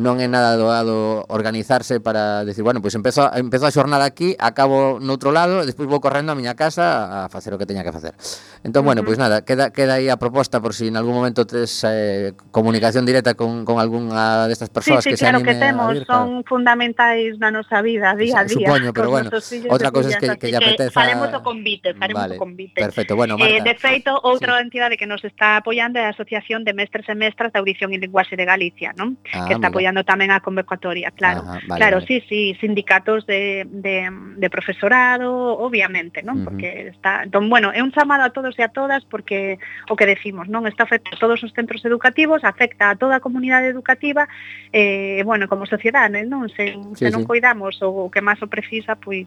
[0.00, 4.96] non é nada doado organizarse para decir, bueno, pois empezo, empezo a xornada aquí, acabo
[4.96, 7.92] noutro lado, e despois vou correndo a miña casa a facer o que teña que
[7.92, 8.16] facer.
[8.64, 8.96] Entón, uh -huh.
[8.96, 12.32] bueno, pois nada, queda, queda aí a proposta por si en algún momento tes eh,
[12.48, 15.92] comunicación directa con, con algunha destas persoas sí, sí, que claro anime que temos, a
[15.92, 16.24] vir, claro.
[16.24, 18.64] son fundamentais na nosa vida, día a día.
[18.72, 19.28] Supoño, pero bueno,
[19.68, 20.96] outra cousa é que, que lle apeteza...
[20.96, 22.80] Faremos o convite, faremos vale, o convite.
[22.80, 23.52] Perfecto, bueno, eh, Marta.
[23.52, 24.64] Eh, de feito, outra sí.
[24.64, 27.98] entidade que nos está apoiando é a Asociación de Mestres e Mestras da Audición e
[28.00, 29.20] Linguaxe de Galicia, non?
[29.36, 31.42] Ah, que está apoiando apoiando tamén a convocatoria, claro.
[31.42, 32.06] Ajá, vale, claro, vale.
[32.06, 36.38] sí, sí, sindicatos de, de, de profesorado, obviamente, non?
[36.38, 36.46] Uh -huh.
[36.46, 39.58] Porque está, entón, bueno, é un chamado a todos e a todas porque
[39.90, 40.66] o que decimos, non?
[40.70, 44.30] Está afecta a todos os centros educativos, afecta a toda a comunidade educativa,
[44.72, 46.46] eh, bueno, como sociedade, non?
[46.54, 47.28] Se, sí, se non sí.
[47.28, 49.26] cuidamos o, o que máis o precisa, pois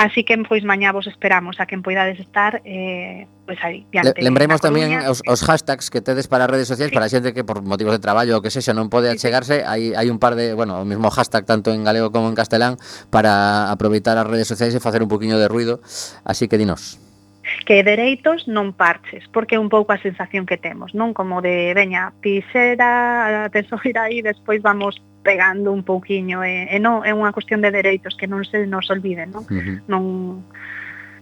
[0.00, 4.22] así que pois mañá vos esperamos a quen poidades estar eh pois aí, diante.
[4.22, 6.94] Lembremos tamén os, os hashtags que tedes para redes sociais sí.
[6.94, 9.66] para xente que por motivos de traballo ou que sexa non pode achegarse, sí.
[9.66, 12.78] hai, hai un par de, bueno, o mismo hashtag tanto en galego como en castelán
[13.10, 15.82] para aproveitar as redes sociais e facer un poquinho de ruido,
[16.22, 17.02] así que dinos
[17.66, 21.74] que dereitos non parches, porque é un pouco a sensación que temos, non como de
[21.74, 27.58] veña, pisera, tesoira aí, despois vamos pegando un pouquiño e, e non é unha cuestión
[27.58, 29.42] de dereitos que non se nos olviden, non?
[29.50, 29.76] Uh -huh.
[29.90, 30.02] Non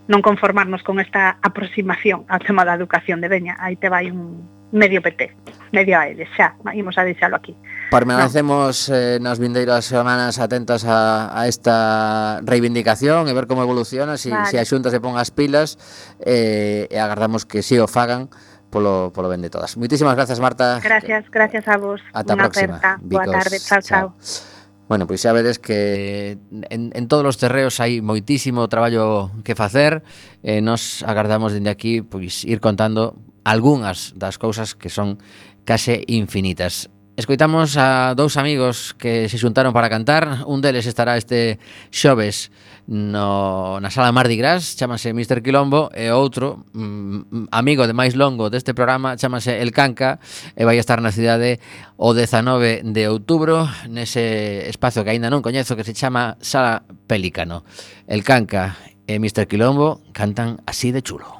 [0.09, 3.55] non conformarnos con esta aproximación ao tema da educación de Veña.
[3.61, 5.37] Aí te vai un medio PT,
[5.73, 7.57] medio a eles, xa, imos a deixalo aquí.
[7.93, 8.97] Permanecemos no.
[8.97, 14.31] eh, nas vindeiras semanas atentas a, a esta reivindicación e ver como evoluciona, se si,
[14.33, 14.49] vale.
[14.49, 15.77] si a xunta se pon as pilas
[16.21, 18.29] eh, e agardamos que si o fagan
[18.69, 19.77] polo, polo ben de todas.
[19.77, 20.81] Moitísimas gracias, Marta.
[20.85, 22.01] Gracias, gracias a vos.
[22.13, 22.77] Ata a próxima.
[22.77, 23.01] Aperta.
[23.01, 24.13] Boa tarde, chao, chao.
[24.17, 24.58] chao.
[24.89, 26.41] Bueno, pois xa vedes que
[26.73, 30.01] en, en todos os terreos hai moitísimo traballo que facer
[30.41, 33.13] e eh, nos agardamos dende aquí pois ir contando
[33.45, 35.21] algunhas das cousas que son
[35.69, 36.89] case infinitas.
[37.21, 41.61] Escoitamos a dous amigos que se xuntaron para cantar, un deles estará este
[41.93, 42.49] xoves
[42.89, 45.45] no, na sala Mardi Gras chamase Mr.
[45.45, 50.17] Quilombo e outro mm, amigo de máis longo deste programa chamase El Canca
[50.57, 51.61] e vai estar na cidade
[52.01, 57.69] o 19 de outubro nese espazo que aínda non coñezo que se chama Sala Pelícano.
[58.09, 59.45] El Canca e Mr.
[59.45, 61.38] Quilombo cantan así de chulo.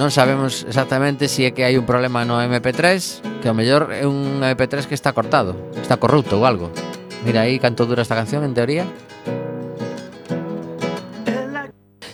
[0.00, 3.92] Non sabemos exactamente se si é que hai un problema no MP3, que ao mellor
[3.92, 6.72] é un MP3 que está cortado, está corrupto ou algo.
[7.20, 8.88] Mira aí canto dura esta canción en teoría.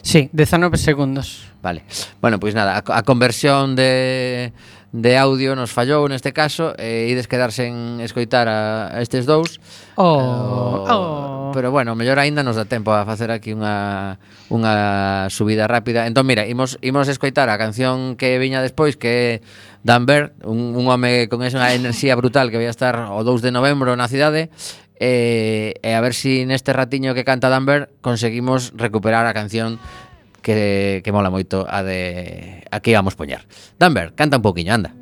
[0.02, 1.46] Sí, 19 segundos.
[1.62, 1.86] Vale.
[2.18, 4.50] Bueno, pois pues nada, a, a conversión de
[4.92, 9.58] de audio nos fallou neste caso e ides quedar sen escoitar a, a estes dous.
[9.98, 10.86] Oh, oh.
[10.86, 11.50] oh.
[11.52, 14.16] Pero bueno, mellor aínda nos dá tempo a facer aquí unha
[14.52, 16.06] unha subida rápida.
[16.06, 19.30] Entón mira, imos imos escoitar a canción que viña despois que é
[19.86, 23.42] Dan Bird, un, un home con esa enerxía brutal que vai a estar o 2
[23.42, 24.50] de novembro na cidade
[24.98, 29.76] e, e a ver si neste ratiño que canta Dan Bird conseguimos recuperar a canción
[30.46, 33.42] que, que mola moito a de a que íbamos poñer.
[33.82, 34.94] Danver, canta un pouquiño, anda.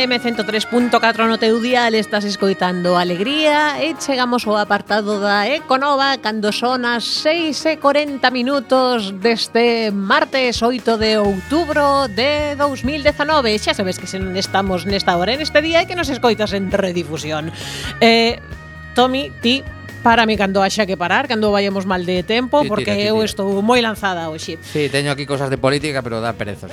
[0.00, 6.56] FM 103.4 no teu dial estás escoitando Alegría e chegamos ao apartado da Econova cando
[6.56, 14.00] son as 6 e 40 minutos deste martes 8 de outubro de 2019 xa sabes
[14.00, 17.52] que se non estamos nesta hora en este día e que nos escoitas en redifusión.
[18.00, 18.40] Eh,
[18.96, 19.60] Tommy, ti
[20.02, 23.08] Para mi cando haxa que parar, cando vayamos mal de tempo, sí, porque tira, tira.
[23.12, 24.56] eu estou moi lanzada hoxe.
[24.64, 26.72] Sí, teño aquí cosas de política, pero dá pereza.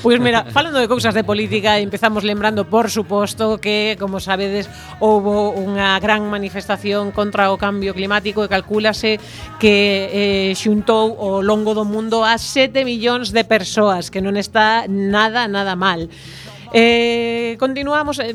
[0.00, 4.72] pues mira, falando de cousas de política, empezamos lembrando, por suposto, que, como sabedes,
[5.04, 9.20] houbo unha gran manifestación contra o cambio climático e calculase
[9.60, 14.88] que eh, xuntou o longo do mundo a 7 millóns de persoas, que non está
[14.88, 16.08] nada, nada mal.
[16.72, 18.34] Eh, continuamos, eh,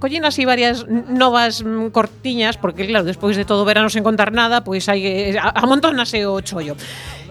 [0.00, 4.66] collín así varias novas mm, cortiñas, porque claro, despois de todo verano sen contar nada,
[4.66, 6.74] pois hai eh, amontónase o chollo.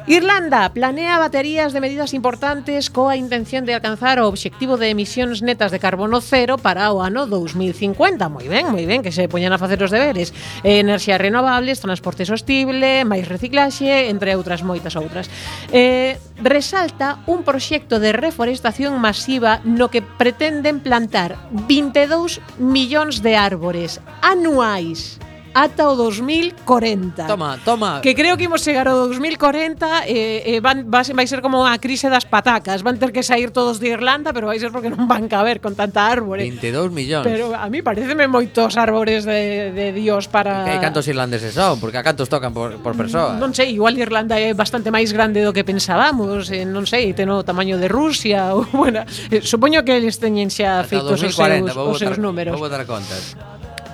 [0.10, 5.68] Irlanda planea baterías de medidas importantes coa intención de alcanzar o obxectivo de emisións netas
[5.68, 8.32] de carbono cero para o ano 2050.
[8.32, 10.32] Moi ben, moi ben, que se poñan a facer os deberes.
[10.64, 15.28] Eh, Enerxías renovables, transporte sostible, máis reciclaxe, entre outras moitas outras.
[15.76, 21.36] Eh, resalta un proxecto de reforestación masiva no que pretenden plantar
[21.68, 25.20] 22 millóns de árbores anuais
[25.58, 27.26] ata o 2040.
[27.26, 28.02] Toma, toma.
[28.02, 31.66] Que creo que imos chegar ao 2040 e eh, eh, van, va, vai ser como
[31.66, 32.86] a crise das patacas.
[32.86, 35.74] Van ter que sair todos de Irlanda, pero vai ser porque non van caber con
[35.74, 36.46] tanta árbore.
[36.46, 37.26] 22 millóns.
[37.26, 40.62] Pero a mí pareceme moitos árbores de, de Dios para...
[40.62, 43.34] Que hai cantos irlandeses son, porque a cantos tocan por, por mm, persoa.
[43.42, 47.34] Non sei, igual Irlanda é bastante máis grande do que pensábamos, eh, non sei, ten
[47.34, 49.02] o tamaño de Rusia, ou, bueno,
[49.34, 52.54] eh, supoño que eles teñen xa feitos os seus, os seus números.
[52.54, 53.34] Vou botar contas.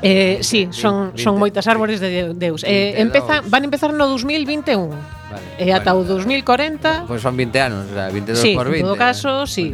[0.03, 2.67] Eh, eh, sí, son, son moitas árbores de Deus.
[2.67, 4.91] Eh, empeza, van empezar no 2021.
[5.33, 8.53] Vale, e ata bueno, o 2040 Pois pues son 20 anos, o sea, 22 sí,
[8.53, 9.47] por 20 Sí, en todo caso, eh?
[9.47, 9.73] sí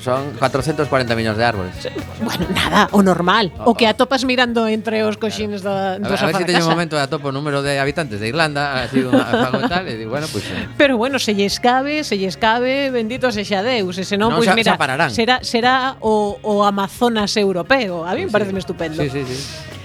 [0.00, 1.74] Son 440 millóns de árboles.
[2.22, 3.52] Bueno, nada, o normal.
[3.58, 3.94] Oh, o que ah.
[3.94, 6.72] atopas mirando entre os coxines da, dos A ver, a ver se si teño un
[6.72, 10.14] momento de atopo o número de habitantes de Irlanda, ha sido unha tal, e digo,
[10.14, 10.68] bueno, pues, eh.
[10.78, 14.40] Pero bueno, se lles cabe, se lles cabe, bendito sexa Deus, e se non, no,
[14.40, 18.04] pues, pois xa, mira, xa será, será o, o Amazonas europeo.
[18.06, 18.58] A mí sí, me parece sí.
[18.58, 19.02] estupendo.
[19.02, 19.75] Sí, sí, sí.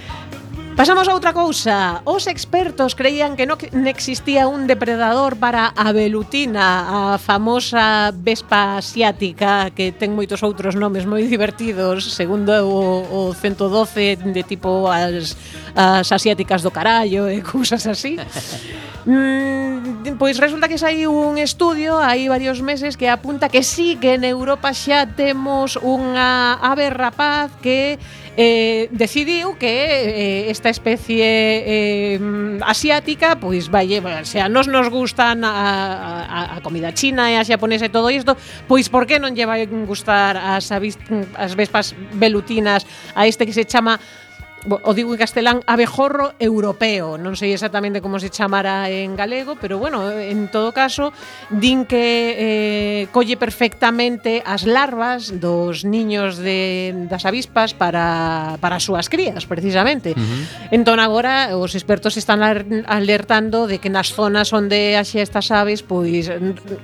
[0.82, 2.02] Pasamos a outra cousa.
[2.10, 9.70] Os expertos creían que non existía un depredador para a velutina, a famosa vespa asiática
[9.78, 15.38] que ten moitos outros nomes moi divertidos, segundo o, o 112 de tipo as,
[15.78, 18.18] as asiáticas do carallo e cousas así.
[19.06, 24.18] mm, pois resulta que saiu un estudio hai varios meses que apunta que sí que
[24.18, 28.02] en Europa xa temos unha ave rapaz que
[28.38, 32.20] eh, decidiu que eh, esta especie eh,
[32.64, 37.36] asiática pois vai, bueno, se a nos nos gustan a, a, a comida china e
[37.36, 41.92] a xaponesa e todo isto, pois por que non lle vai gustar as, as vespas
[42.16, 44.00] velutinas a este que se chama
[44.70, 47.18] o digo en castelán, abejorro europeo.
[47.18, 51.10] Non sei exactamente como se chamara en galego, pero bueno, en todo caso,
[51.50, 52.06] din que
[52.38, 59.50] eh, colle perfectamente as larvas dos niños de, das avispas para, para as súas crías,
[59.50, 60.14] precisamente.
[60.14, 60.78] Uh -huh.
[60.78, 62.46] Entón, agora, os expertos están
[62.86, 66.30] alertando de que nas zonas onde haxe estas aves, pois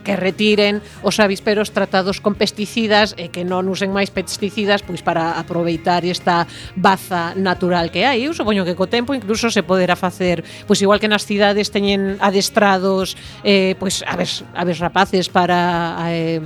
[0.02, 5.38] que retiren os avisperos tratados con pesticidas e que non usen máis pesticidas pois para
[5.38, 8.24] aproveitar esta baza natural natural que hai.
[8.24, 12.16] Eu supoño que co tempo incluso se poderá facer, pois igual que nas cidades teñen
[12.24, 16.40] adestrados eh, pois a ver, a ver rapaces para eh,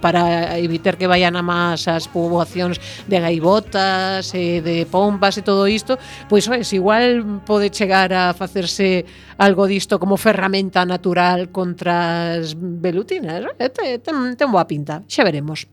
[0.00, 2.76] para evitar que vayan a más as poboacións
[3.08, 5.96] de gaivotas e eh, de pompas e todo isto,
[6.28, 9.08] pois é, igual pode chegar a facerse
[9.40, 13.46] algo disto como ferramenta natural contra as velutinas.
[13.56, 15.64] ten, ten, ten boa pinta, xa veremos.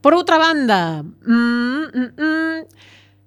[0.00, 2.60] Por outra banda, mm, mm, mm,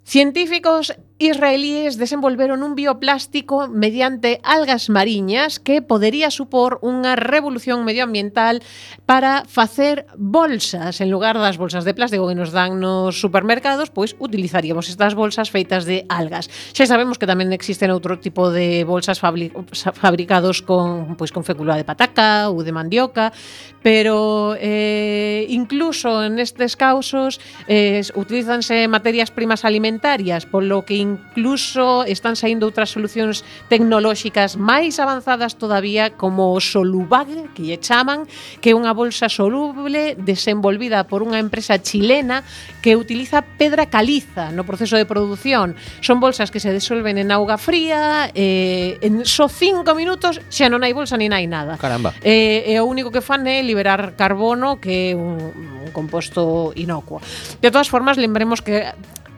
[0.10, 8.64] científicos israelíes desenvolveron un bioplástico mediante algas mariñas que podería supor unha revolución medioambiental
[9.04, 11.04] para facer bolsas.
[11.04, 15.52] En lugar das bolsas de plástico que nos dan nos supermercados, pois utilizaríamos estas bolsas
[15.52, 16.48] feitas de algas.
[16.72, 21.84] Xa sabemos que tamén existen outro tipo de bolsas fabricados con pois con fécula de
[21.84, 23.36] pataca ou de mandioca,
[23.84, 32.36] pero eh, incluso en estes causos eh, utilizanse materias primas alimentarias, polo que incluso están
[32.36, 33.41] saindo outras solucións
[33.72, 38.30] tecnolóxicas máis avanzadas todavía como o Solubag, que lle chaman,
[38.62, 42.45] que é unha bolsa soluble desenvolvida por unha empresa chilena
[42.84, 45.76] que utiliza pedra caliza no proceso de produción.
[46.01, 50.86] Son bolsas que se desolven en auga fría, eh, en só cinco minutos xa non
[50.86, 51.76] hai bolsa nin hai nada.
[51.76, 52.14] Caramba.
[52.22, 57.22] Eh, e o único que fan é liberar carbono, que é un, un composto inocuo.
[57.62, 58.91] De todas formas, lembremos que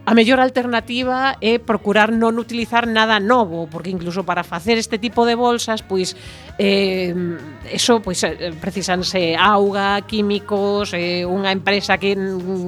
[0.03, 5.29] A mellor alternativa é procurar non utilizar nada novo, porque incluso para facer este tipo
[5.29, 6.17] de bolsas, pois
[6.57, 7.13] eh,
[7.69, 12.17] eso pois eh, precisanse auga, químicos, eh, unha empresa que,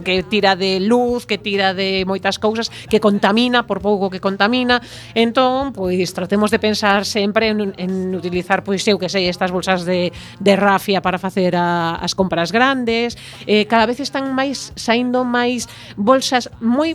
[0.05, 4.77] que tira de luz, que tira de moitas cousas, que contamina, por pouco que contamina.
[5.17, 9.89] Entón, pois tratemos de pensar sempre en, en utilizar, pois eu que sei, estas bolsas
[9.89, 13.17] de, de rafia para facer a, as compras grandes.
[13.49, 15.65] Eh, cada vez están máis saindo máis
[15.97, 16.93] bolsas moi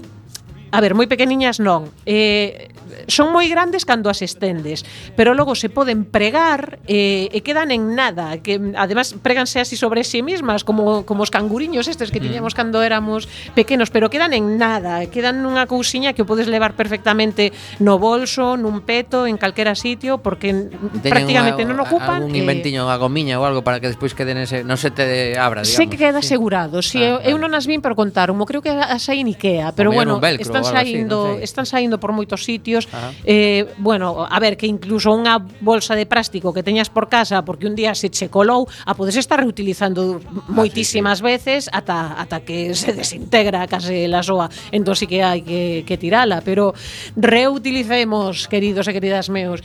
[0.70, 1.88] A ver, moi pequeniñas non.
[2.04, 2.68] Eh,
[3.06, 4.84] son moi grandes cando as estendes,
[5.16, 10.04] pero logo se poden pregar eh, e quedan en nada, que además préganse así sobre
[10.04, 12.26] sí mismas como como os canguriños estes que mm.
[12.28, 12.58] tiñamos mm.
[12.58, 17.52] cando éramos pequenos, pero quedan en nada, quedan nunha cousiña que o podes levar perfectamente
[17.80, 22.86] no bolso, nun peto, en calquera sitio porque Teñen prácticamente unha, non ocupan un inventiño,
[22.86, 25.78] unha gomiña ou algo para que despois queden ese, non se te abra, digamos.
[25.78, 28.70] Se queda asegurado, si sí, ah, eu, eu non as vin pero contaron, creo que
[28.70, 31.48] as hai en Ikea, pero bueno, velcro, están saindo, así, sei.
[31.48, 33.10] están saindo por moitos sitios Ajá.
[33.24, 37.66] Eh, bueno, a ver, que incluso unha bolsa de plástico que teñas por casa porque
[37.66, 41.30] un día se che colou, a podes estar reutilizando moitísimas ah, sí, sí.
[41.32, 44.46] veces ata ata que se desintegra case la soa.
[44.70, 46.76] Entón sí que hai que, que tirala, pero
[47.16, 49.64] reutilicemos, queridos e queridas meus.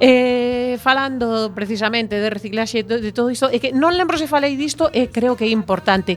[0.00, 4.54] Eh, falando precisamente de reciclaxe de, de todo isto, é que non lembro se falei
[4.54, 6.14] disto e creo que é importante.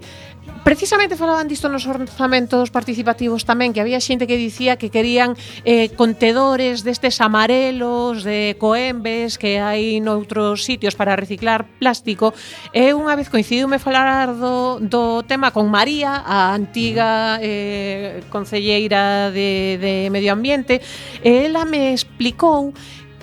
[0.64, 5.34] Precisamente falaban disto nos orzamentos participativos tamén, que había xente que dicía que querían
[5.66, 12.38] eh, contedores destes amarelos de coembes que hai noutros sitios para reciclar plástico.
[12.78, 17.42] E unha vez coincidiume falar do, do tema con María, a antiga mm.
[17.42, 20.78] eh, concelleira de, de Medio Ambiente,
[21.26, 22.70] e ela me explicou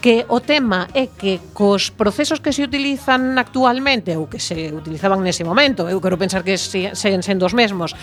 [0.01, 5.21] que o tema é que cos procesos que se utilizan actualmente ou que se utilizaban
[5.21, 7.95] nese momento, eu quero pensar que se, seguen sendo os mesmos,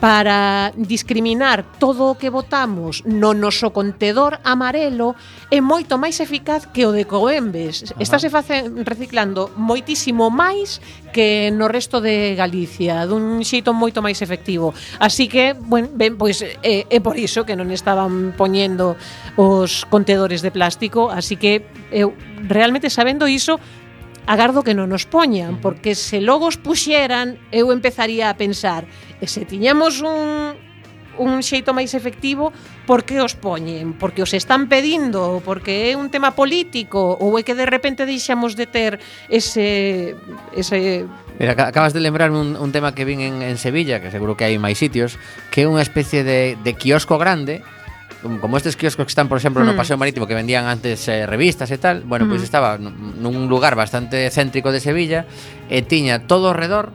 [0.00, 5.18] para discriminar todo o que votamos no noso contedor amarelo
[5.50, 7.90] é moito máis eficaz que o de Coembes.
[7.90, 7.98] Ajá.
[7.98, 10.78] Estáse facen, reciclando moitísimo máis
[11.10, 14.70] que no resto de Galicia, dun xeito moito máis efectivo.
[15.02, 18.94] Así que, bueno, ben, pois é, é por iso que non estaban poñendo
[19.34, 22.14] os contedores de plástico, así que eu
[22.46, 23.58] realmente sabendo iso
[24.28, 28.84] agardo que non nos poñan, porque se logo os puxeran, eu empezaría a pensar,
[29.18, 30.52] e se tiñamos un,
[31.16, 32.52] un xeito máis efectivo,
[32.84, 33.96] por que os poñen?
[33.96, 38.52] Porque os están pedindo, porque é un tema político, ou é que de repente deixamos
[38.52, 39.00] de ter
[39.32, 40.12] ese...
[40.52, 41.08] ese
[41.40, 44.44] Mira, acabas de lembrarme un, un tema que vin en, en Sevilla, que seguro que
[44.44, 45.16] hai máis sitios,
[45.48, 47.64] que é unha especie de, de kiosco grande,
[48.40, 49.66] como estes kioscos que están, por exemplo, mm.
[49.66, 52.28] no Paseo Marítimo que vendían antes eh, revistas e tal, bueno, mm.
[52.28, 55.26] pois pues estaba nun lugar bastante céntrico de Sevilla
[55.70, 56.90] e tiña todo ao redor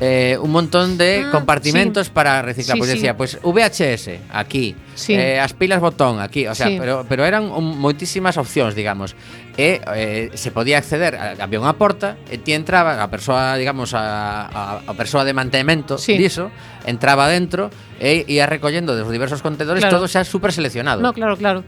[0.00, 2.12] eh, un montón de ah, compartimentos sí.
[2.12, 2.76] para reciclar.
[2.76, 4.74] Sí, pues decía, pues VHS, aquí,
[5.08, 9.14] eh, as pilas botón, aquí, o sea, pero, pero eran un, moitísimas opcións, digamos.
[9.52, 14.48] E eh, se podía acceder, había unha porta, e ti entraba, a persoa, digamos, a,
[14.48, 16.16] a, a persoa de mantemento sí.
[16.16, 16.48] diso,
[16.88, 17.68] entraba dentro
[18.00, 20.00] e ia recollendo dos diversos contedores, claro.
[20.00, 21.04] todo xa super seleccionado.
[21.04, 21.62] No, claro, claro.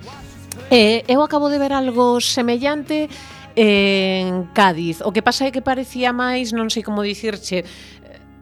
[0.70, 3.08] Eh, eu acabo de ver algo semellante
[3.56, 5.00] en Cádiz.
[5.02, 7.62] O que pasa é que parecía máis, non sei como dicirche,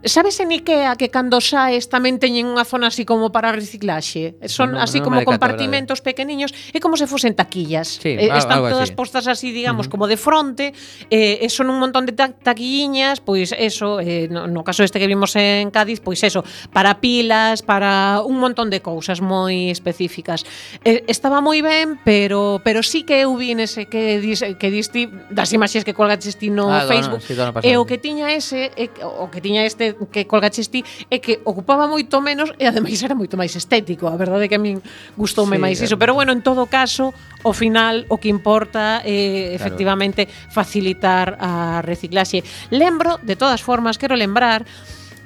[0.04, 4.34] Sabes en Ikea que cando saes tamén teñen unha zona así como para reciclaxe?
[4.50, 8.02] Son no, así no como compartimentos pequeniños é como se fosen taquillas.
[8.02, 8.98] Sí, eh, están algo todas así.
[8.98, 9.92] postas así, digamos, uh -huh.
[9.94, 10.74] como de fronte,
[11.06, 15.06] eh, son un montón de ta taquilliñas, pois eso, eh, no, no caso este que
[15.06, 16.42] vimos en Cádiz, pois eso,
[16.74, 20.42] para pilas, para un montón de cousas moi específicas.
[20.82, 25.06] Eh, estaba moi ben, pero pero sí que eu vi nese que dis, que diste
[25.30, 27.22] das imaxes que colgaches ti no ah, Facebook.
[27.22, 30.68] Dono, sí, dono e o que tiña ese, e, o que tiña este que, colgaches
[30.68, 34.08] ti é que ocupaba moito menos e ademais era moito máis estético.
[34.08, 34.80] A verdade é que a min
[35.16, 35.96] gustoume sí, máis iso.
[35.98, 39.56] Pero bueno, en todo caso, o final o que importa é claro.
[39.56, 42.42] efectivamente facilitar a reciclaxe.
[42.70, 44.64] Lembro, de todas formas, quero lembrar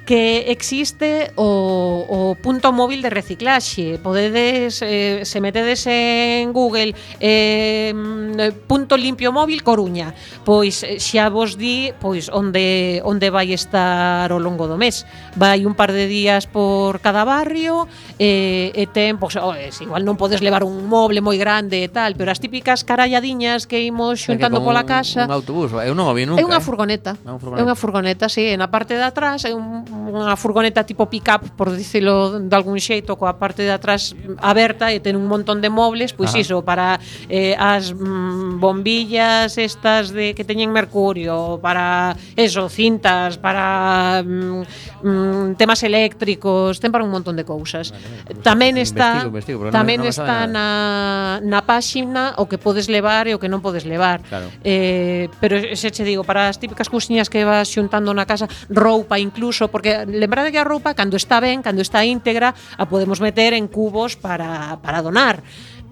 [0.07, 3.99] que existe o, o punto móvil de reciclaxe.
[3.99, 7.91] Podedes, eh, se metedes en Google eh,
[8.71, 10.15] punto limpio móvil Coruña,
[10.47, 15.03] pois eh, xa vos di pois onde onde vai estar ao longo do mes.
[15.35, 19.83] Vai un par de días por cada barrio eh, e ten, pois, oh, eh, es,
[19.83, 23.83] igual non podes levar un moble moi grande e tal, pero as típicas caralladiñas que
[23.83, 25.27] imos xuntando pola casa...
[25.27, 26.39] Un autobús, eu non o vi nunca.
[26.39, 26.65] É unha eh.
[26.65, 27.19] furgoneta.
[27.19, 30.85] É unha furgoneta, é unha furgoneta sí, na parte de atrás é un unha furgoneta
[30.85, 35.25] tipo pick-up, por dicilo de algún xeito, coa parte de atrás aberta e ten un
[35.25, 36.43] montón de mobles, pois Ajá.
[36.43, 44.23] iso, para eh, as mm, bombillas estas de que teñen mercurio, para eso, cintas, para
[44.23, 44.61] mm,
[45.03, 47.91] mm, temas eléctricos, ten para un montón de cousas.
[47.91, 50.67] Vale, tamén está investigo, investigo, tamén no, no está na,
[51.43, 54.23] na páxina o que podes levar e o que non podes levar.
[54.27, 54.51] Claro.
[54.63, 59.19] Eh, pero se che digo, para as típicas cousiñas que vas xuntando na casa, roupa
[59.19, 63.21] incluso, porque porque lembrade que a roupa cando está ben, cando está íntegra, a podemos
[63.21, 65.43] meter en cubos para, para donar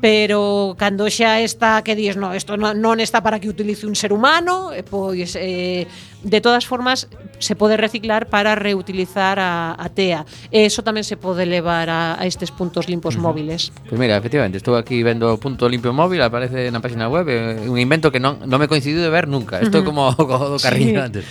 [0.02, 4.12] pero cando xa está que dis, no, isto non está para que utilice un ser
[4.12, 5.88] humano, eh, pois eh,
[6.22, 7.08] de todas formas
[7.40, 10.28] se pode reciclar para reutilizar a, a tea.
[10.52, 13.34] E eso tamén se pode levar a, a estes puntos limpos uh -huh.
[13.34, 13.72] móviles.
[13.72, 17.26] Pois pues mira, efectivamente, estou aquí vendo o punto limpio móvil, aparece na página web,
[17.32, 19.64] eh, un invento que non, non me coincidiu de ver nunca.
[19.64, 19.90] Isto uh -huh.
[19.90, 21.08] como o do carriño sí.
[21.08, 21.26] antes.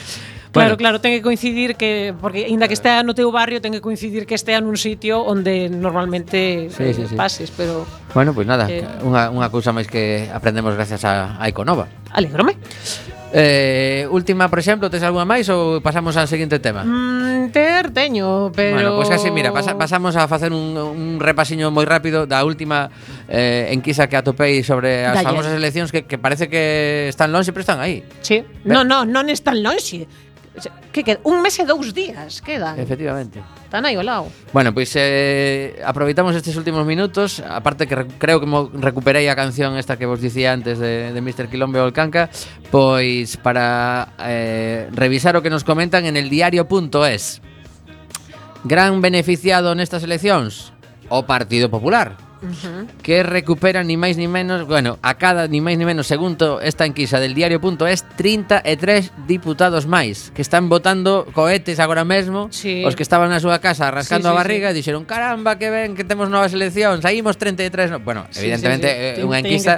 [0.54, 0.78] Claro, bueno.
[0.78, 4.22] claro, ten que coincidir que porque aínda que estea no teu barrio, ten que coincidir
[4.22, 7.18] que estea nun sitio onde normalmente sí, sí, sí.
[7.18, 7.82] pases, pero
[8.14, 11.90] Bueno, pois pues nada, eh, unha unha cousa máis que aprendemos gracias a a Iconova.
[12.14, 12.54] Alégrome.
[13.36, 16.86] Eh, última, por exemplo, tes algunha máis ou pasamos ao seguinte tema?
[16.86, 21.18] Mm, ter teño, pero Bueno, pois pues casi mira, pasa, pasamos a facer un, un
[21.18, 22.94] repasiño moi rápido da última
[23.26, 25.34] eh, enquisa que atopei sobre as Dalle.
[25.34, 28.06] famosas eleccións que, que parece que están lonxe, pero están aí.
[28.22, 28.46] Sí.
[28.62, 28.70] Ver.
[28.70, 30.06] No, no, non están lonxe.
[30.92, 32.78] Que, que un mes e dous días quedan.
[32.78, 33.42] Efectivamente.
[33.74, 34.30] Tan aí ao lado.
[34.54, 39.34] Bueno, pois pues, eh, aproveitamos estes últimos minutos, aparte que creo que mo recuperei a
[39.34, 41.50] canción esta que vos dicía antes de, de Mr.
[41.50, 42.30] Quilombe Olcanca
[42.70, 47.42] pois para eh, revisar o que nos comentan en el diario.es.
[48.62, 50.72] Gran beneficiado nestas eleccións,
[51.10, 52.23] o Partido Popular
[53.02, 56.86] que recuperan ni máis ni menos, bueno, a cada ni máis ni menos, segundo esta
[56.86, 62.84] enquisa del diario.es, 33 diputados máis que están votando cohetes agora mesmo, sí.
[62.84, 64.72] os que estaban na súa casa rascando sí, sí, a barriga sí.
[64.72, 67.90] e dixeron, "Caramba, que ben que temos novas eleccións, saímos 33".
[67.90, 67.98] No.
[68.00, 69.00] Bueno, sí, evidentemente sí, sí.
[69.00, 69.72] Eh, é unha enquisa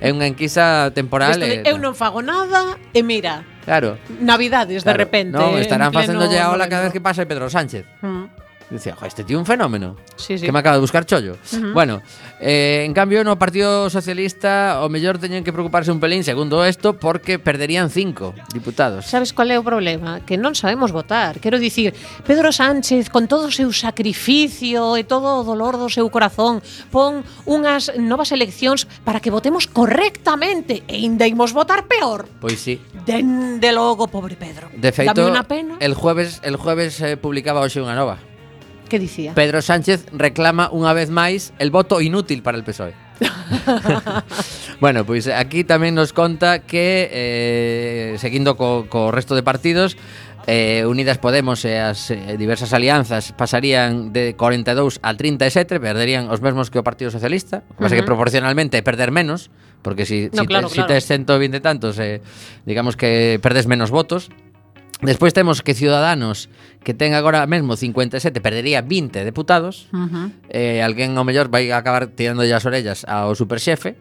[0.00, 1.40] é unha enquisa temporal.
[1.40, 3.96] De, eh, eu non fago nada e mira, Claro.
[4.20, 4.98] Navidades claro.
[4.98, 5.38] de repente.
[5.38, 7.88] No, estarán facéndolle a ola cada vez que pasa Pedro Sánchez.
[8.04, 8.43] Mm.
[8.70, 9.96] Dicía, Joder, este tío un fenómeno.
[10.16, 10.46] Sí, sí.
[10.46, 11.34] Que me acaba de buscar chollo.
[11.52, 11.72] Uh -huh.
[11.74, 12.02] Bueno,
[12.40, 16.96] eh, en cambio no Partido Socialista o mellor teñen que preocuparse un pelín, segundo esto,
[16.98, 19.06] porque perderían cinco diputados.
[19.06, 20.20] Sabes cuál é o problema?
[20.26, 21.38] Que non sabemos votar.
[21.38, 21.94] Quero dicir,
[22.26, 27.22] Pedro Sánchez, con todo o seu sacrificio e todo o dolor do seu corazón, pon
[27.46, 32.26] unhas novas eleccións para que votemos correctamente e indeimos votar peor.
[32.40, 32.80] Pois sí.
[33.06, 34.68] Dende logo, pobre Pedro.
[34.74, 35.76] De feito, Dame una pena.
[35.80, 38.18] el jueves, el jueves eh, publicaba hoxe unha nova.
[38.88, 39.32] Que dicía?
[39.34, 42.94] Pedro Sánchez reclama unha vez máis el voto inútil para el PSOE.
[44.80, 49.94] bueno, pois pues aquí tamén nos conta que eh, seguindo co, co resto de partidos
[50.46, 56.44] eh, Unidas Podemos e as eh, diversas alianzas pasarían de 42 a 37, perderían os
[56.44, 58.04] mesmos que o Partido Socialista, o que pasa uh -huh.
[58.04, 59.48] que proporcionalmente perder menos,
[59.80, 60.88] porque si, no, si, claro, te, claro.
[60.88, 62.20] si tes 120 tantos, eh,
[62.68, 64.28] digamos que perdes menos votos,
[65.04, 66.48] Despois temos que Ciudadanos
[66.80, 69.88] que ten agora mesmo 57 perdería 20 deputados.
[69.92, 70.26] Uh -huh.
[70.48, 73.96] eh, alguén ao mellor vai acabar tirando as orellas ao superxefe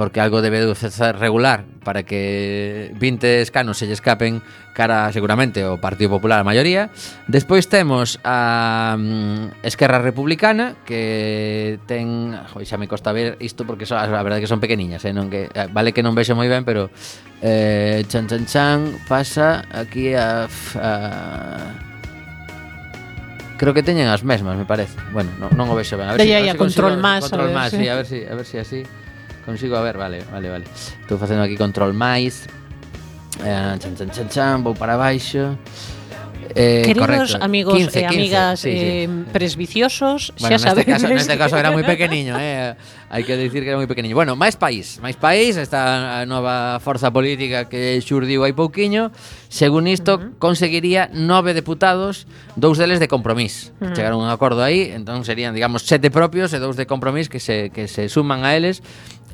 [0.00, 4.40] porque algo debe de regular para que 20 escanos se lle escapen
[4.72, 6.88] cara seguramente o Partido Popular a maioría.
[7.28, 13.84] Despois temos a um, Esquerra Republicana que ten, joi, xa me costa ver isto porque
[13.84, 16.48] son, a verdade que son pequeniñas, eh, non que eh, vale que non vexo moi
[16.48, 16.88] ben, pero
[17.44, 20.48] eh, chan chan chan pasa aquí a,
[20.80, 20.90] a
[23.60, 24.96] creo que teñen as mesmas, me parece.
[25.12, 26.08] Bueno, non, non o vexo ben.
[26.08, 28.32] A ver, si, a ver si control máis, control máis, sí, a ver si a
[28.32, 28.80] ver si así.
[29.44, 30.64] Consigo, a ver, vale, vale, vale.
[31.00, 32.46] Estou facendo aquí control máis.
[33.40, 35.56] Eh, chan, chan, chan, chan, vou para baixo.
[36.54, 37.44] Eh, Queridos correcto.
[37.44, 41.54] amigos 15, 15, amigas sí, sí, eh, presbiciosos, ya bueno, xa neste caso, neste caso
[41.56, 42.74] era moi pequeniño, eh.
[43.10, 44.14] Hai que dicir que era moi pequeniño.
[44.14, 49.10] Bueno, máis país, máis país, esta nova forza política que xurdiu hai pouquiño,
[49.50, 50.38] según isto uh -huh.
[50.38, 53.74] conseguiría nove deputados, dous deles de compromís.
[53.82, 53.94] Uh -huh.
[53.94, 57.42] Chegaron a un acordo aí, entón serían, digamos, sete propios e dous de compromís que
[57.42, 58.82] se que se suman a eles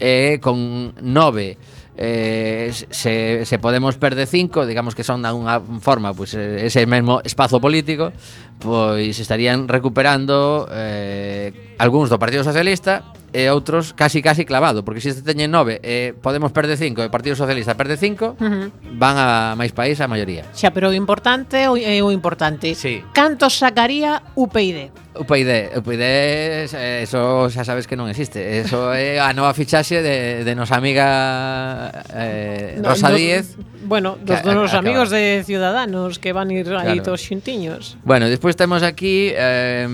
[0.00, 1.56] eh con nove
[1.96, 6.84] eh, se, se podemos perde cinco, digamos que son de unha forma pues, eh, ese
[6.84, 8.12] mesmo espazo político,
[8.60, 15.12] pois estarían recuperando eh, algúns do Partido Socialista e outros casi casi clavado, porque se
[15.12, 18.32] si este teñen 9 e Podemos perde 5 e o Partido Socialista perde 5, uh
[18.40, 18.72] -huh.
[18.96, 20.48] van a máis país a maioría.
[20.56, 22.72] Xa, pero o importante é o importante.
[22.72, 23.04] Sí.
[23.12, 25.04] Cantos sacaría UPyD?
[25.18, 28.40] UPyD, UPyD, eh, eso xa sabes que non existe.
[28.60, 33.56] Eso é a nova fichaxe de, de nosa amiga eh, no, Rosa no, Díez.
[33.86, 37.02] Bueno, dos, dos nosos amigos de Ciudadanos que van ir aí claro.
[37.02, 37.96] todos xuntiños.
[38.04, 39.86] Bueno, despois temos aquí eh,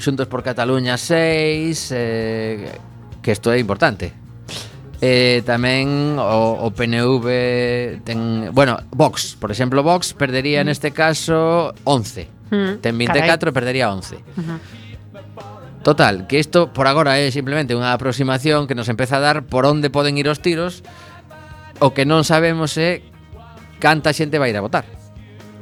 [0.00, 2.77] Xuntos por Cataluña 6, eh,
[3.28, 4.16] que isto é importante.
[5.04, 7.28] Eh, tamén o, o PNV
[8.08, 10.66] ten, bueno, Vox, por exemplo, Vox perdería mm.
[10.72, 12.24] neste caso 11.
[12.48, 12.72] Mm.
[12.80, 14.16] Ten 24 e perdería 11.
[14.16, 14.58] Uh -huh.
[15.84, 19.68] Total, que isto por agora é simplemente unha aproximación que nos empeza a dar por
[19.68, 20.80] onde poden ir os tiros.
[21.84, 23.04] O que non sabemos é
[23.76, 24.88] canta xente vai ir a votar.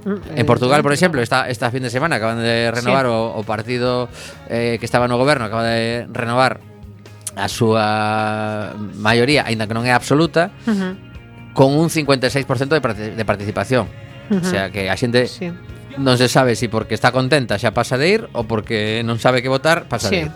[0.06, 0.38] Mm.
[0.38, 3.12] En Portugal, por exemplo, esta, esta fin de semana acaban de renovar sí.
[3.12, 4.06] o, o partido
[4.46, 6.75] eh, que estaba no goberno, acaba de renovar
[7.36, 10.92] a súa maioría, aínda que non é absoluta, uh -huh.
[11.52, 12.80] con un 56% de,
[13.12, 13.86] de participación.
[13.86, 14.42] Uh -huh.
[14.42, 15.52] O sea que a xente sí.
[16.00, 19.20] non se sabe se si porque está contenta xa pasa de ir ou porque non
[19.20, 20.16] sabe que votar pasa sí.
[20.16, 20.30] de ir.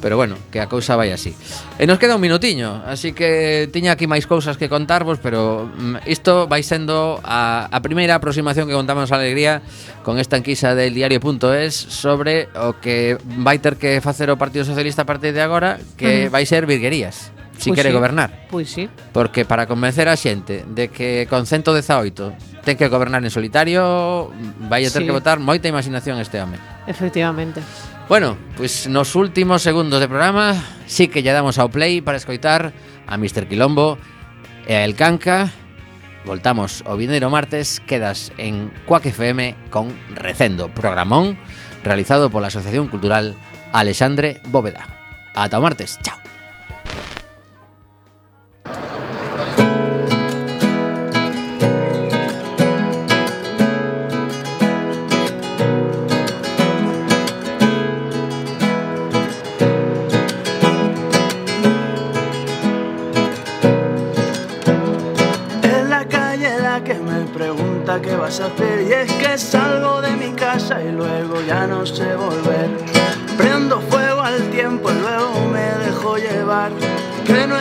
[0.00, 1.34] Pero bueno, que a cousa vai así.
[1.78, 6.08] E nos queda un minutiño Así que tiña aquí máis cousas que contarvos Pero mm,
[6.08, 9.60] isto vai sendo a, a primeira aproximación que contamos a alegría
[10.04, 15.04] Con esta enquisa del diario.es Sobre o que vai ter que facer o Partido Socialista
[15.04, 17.94] a partir de agora Que vai ser virguerías si pois quere sí.
[17.94, 18.46] gobernar.
[18.50, 18.88] Pois sí.
[19.12, 24.32] Porque para convencer a xente de que con 118 ten que gobernar en solitario,
[24.66, 25.06] vai a ter sí.
[25.06, 26.58] que botar moita imaginación este home.
[26.86, 27.62] Efectivamente.
[28.08, 30.54] Bueno, pois pues nos últimos segundos de programa
[30.86, 32.70] sí que lle damos ao play para escoitar
[33.06, 33.46] a Mr.
[33.46, 33.98] Quilombo
[34.66, 35.50] e a El Canca.
[36.26, 41.38] Voltamos o vindeiro martes, quedas en Cuac FM con Recendo, programón
[41.86, 43.38] realizado pola Asociación Cultural
[43.72, 44.86] Alexandre Bóveda.
[45.34, 46.25] Ata o martes, chao.
[68.38, 72.68] Y es que salgo de mi casa y luego ya no sé volver.
[73.34, 76.70] Prendo fuego al tiempo y luego me dejo llevar.
[77.24, 77.54] Que no